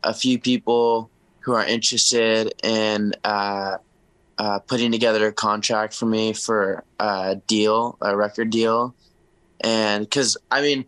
[0.03, 1.09] a few people
[1.41, 3.78] who are interested in uh,
[4.38, 8.95] uh, putting together a contract for me for a deal, a record deal,
[9.61, 10.86] and because I mean,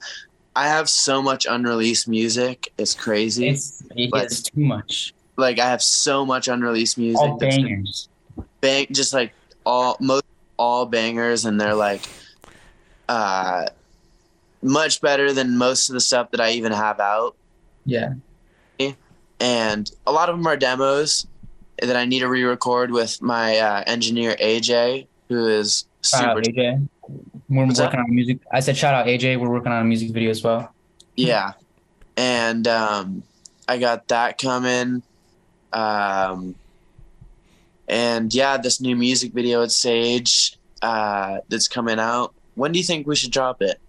[0.56, 3.50] I have so much unreleased music, it's crazy.
[3.50, 5.14] It's it But- is too much.
[5.38, 8.10] like I have so much unreleased music, All bangers.
[8.62, 9.32] bang, just like
[9.66, 10.24] all most
[10.58, 12.02] all bangers, and they're like,
[13.08, 13.68] uh,
[14.62, 17.36] much better than most of the stuff that I even have out.
[17.86, 18.14] Yeah.
[19.39, 21.26] and a lot of them are demos
[21.82, 26.26] that I need to re-record with my uh, engineer AJ, who is super.
[26.26, 26.88] out AJ.
[27.50, 28.06] We're What's working that?
[28.10, 28.39] on music.
[28.52, 29.39] I said shout out AJ.
[29.39, 30.72] We're working on a music video as well.
[31.16, 31.54] Yeah,
[32.16, 33.24] and um,
[33.68, 35.02] I got that coming.
[35.74, 36.56] Um,
[37.88, 42.34] and yeah, this new music video at Sage uh, that's coming out.
[42.56, 43.80] When do you think we should drop it?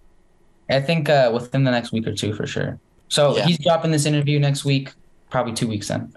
[0.69, 2.79] I think uh, within the next week or two for sure.
[3.09, 3.45] So Yeah.
[3.45, 4.93] he's dropping this interview next week.
[5.29, 6.13] probably two weeks then.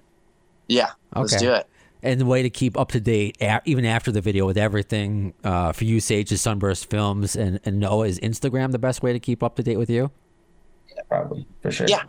[0.69, 1.67] Yeah, let's do it.
[2.05, 5.33] And the way to keep up to date, a- even after the video, with everything
[5.43, 9.13] uh, for you, Sage, is Sunburst Films, and, and Noah is Instagram the best way
[9.15, 10.11] to keep up to date with you?
[10.95, 11.87] Yeah, probably for sure.
[11.89, 12.03] Yeah.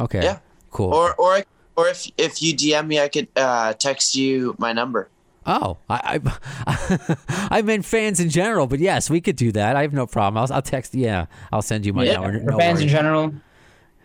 [0.00, 0.22] Okay.
[0.24, 0.38] Yeah.
[0.70, 0.92] Cool.
[0.94, 1.44] Or or I-
[1.76, 5.08] or if if you DM me, I could uh, text you my number.
[5.46, 6.20] oh, I,
[6.66, 7.16] I
[7.50, 9.76] I meant fans in general, but yes, we could do that.
[9.76, 10.42] I have no problem.
[10.42, 10.94] I'll, I'll text.
[10.94, 12.38] Yeah, I'll send you my Yeah, number.
[12.40, 13.34] for No fans in general,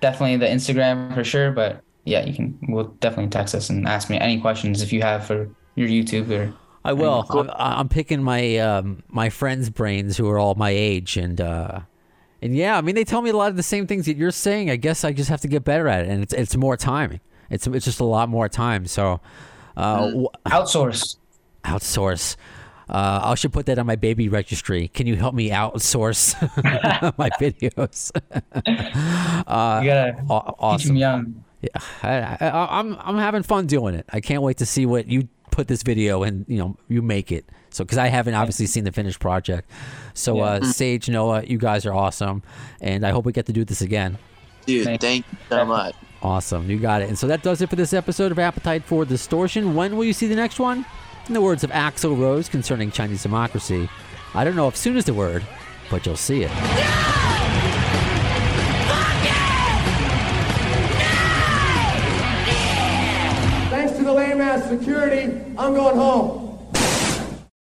[0.01, 1.51] definitely the Instagram for sure.
[1.51, 2.57] But yeah, you can.
[2.69, 6.29] We'll definitely text us and ask me any questions if you have for your YouTube
[6.31, 6.53] or.
[6.85, 7.25] I will.
[7.29, 11.81] I'm, I'm picking my um, my friends' brains who are all my age, and uh,
[12.41, 14.31] and yeah, I mean they tell me a lot of the same things that you're
[14.31, 14.69] saying.
[14.69, 17.19] I guess I just have to get better at it, and it's it's more time.
[17.49, 18.85] It's it's just a lot more time.
[18.85, 19.19] So,
[19.75, 20.25] uh, Mm.
[20.45, 21.17] Outsource.
[21.65, 22.37] outsource.
[22.89, 24.87] Uh, I should put that on my baby registry.
[24.87, 26.35] Can you help me outsource
[27.17, 28.11] my videos?
[29.47, 30.87] Uh, you gotta awesome.
[30.89, 31.43] them young.
[32.03, 34.05] Yeah, I, I, I'm I'm having fun doing it.
[34.11, 37.31] I can't wait to see what you put this video and you know you make
[37.31, 37.45] it.
[37.69, 39.69] So because I haven't obviously seen the finished project.
[40.13, 42.43] So uh, Sage Noah, you guys are awesome,
[42.81, 44.17] and I hope we get to do this again.
[44.65, 45.95] Dude, Thank- thank you so much.
[46.21, 47.09] Awesome, you got it.
[47.09, 49.75] And so that does it for this episode of Appetite for Distortion.
[49.75, 50.85] When will you see the next one?
[51.27, 53.87] In the words of Axl Rose concerning Chinese democracy,
[54.33, 55.45] I don't know if soon is the word,
[55.91, 56.51] but you'll see it.
[56.51, 57.36] Thanks
[64.37, 66.46] lame security, I'm going home.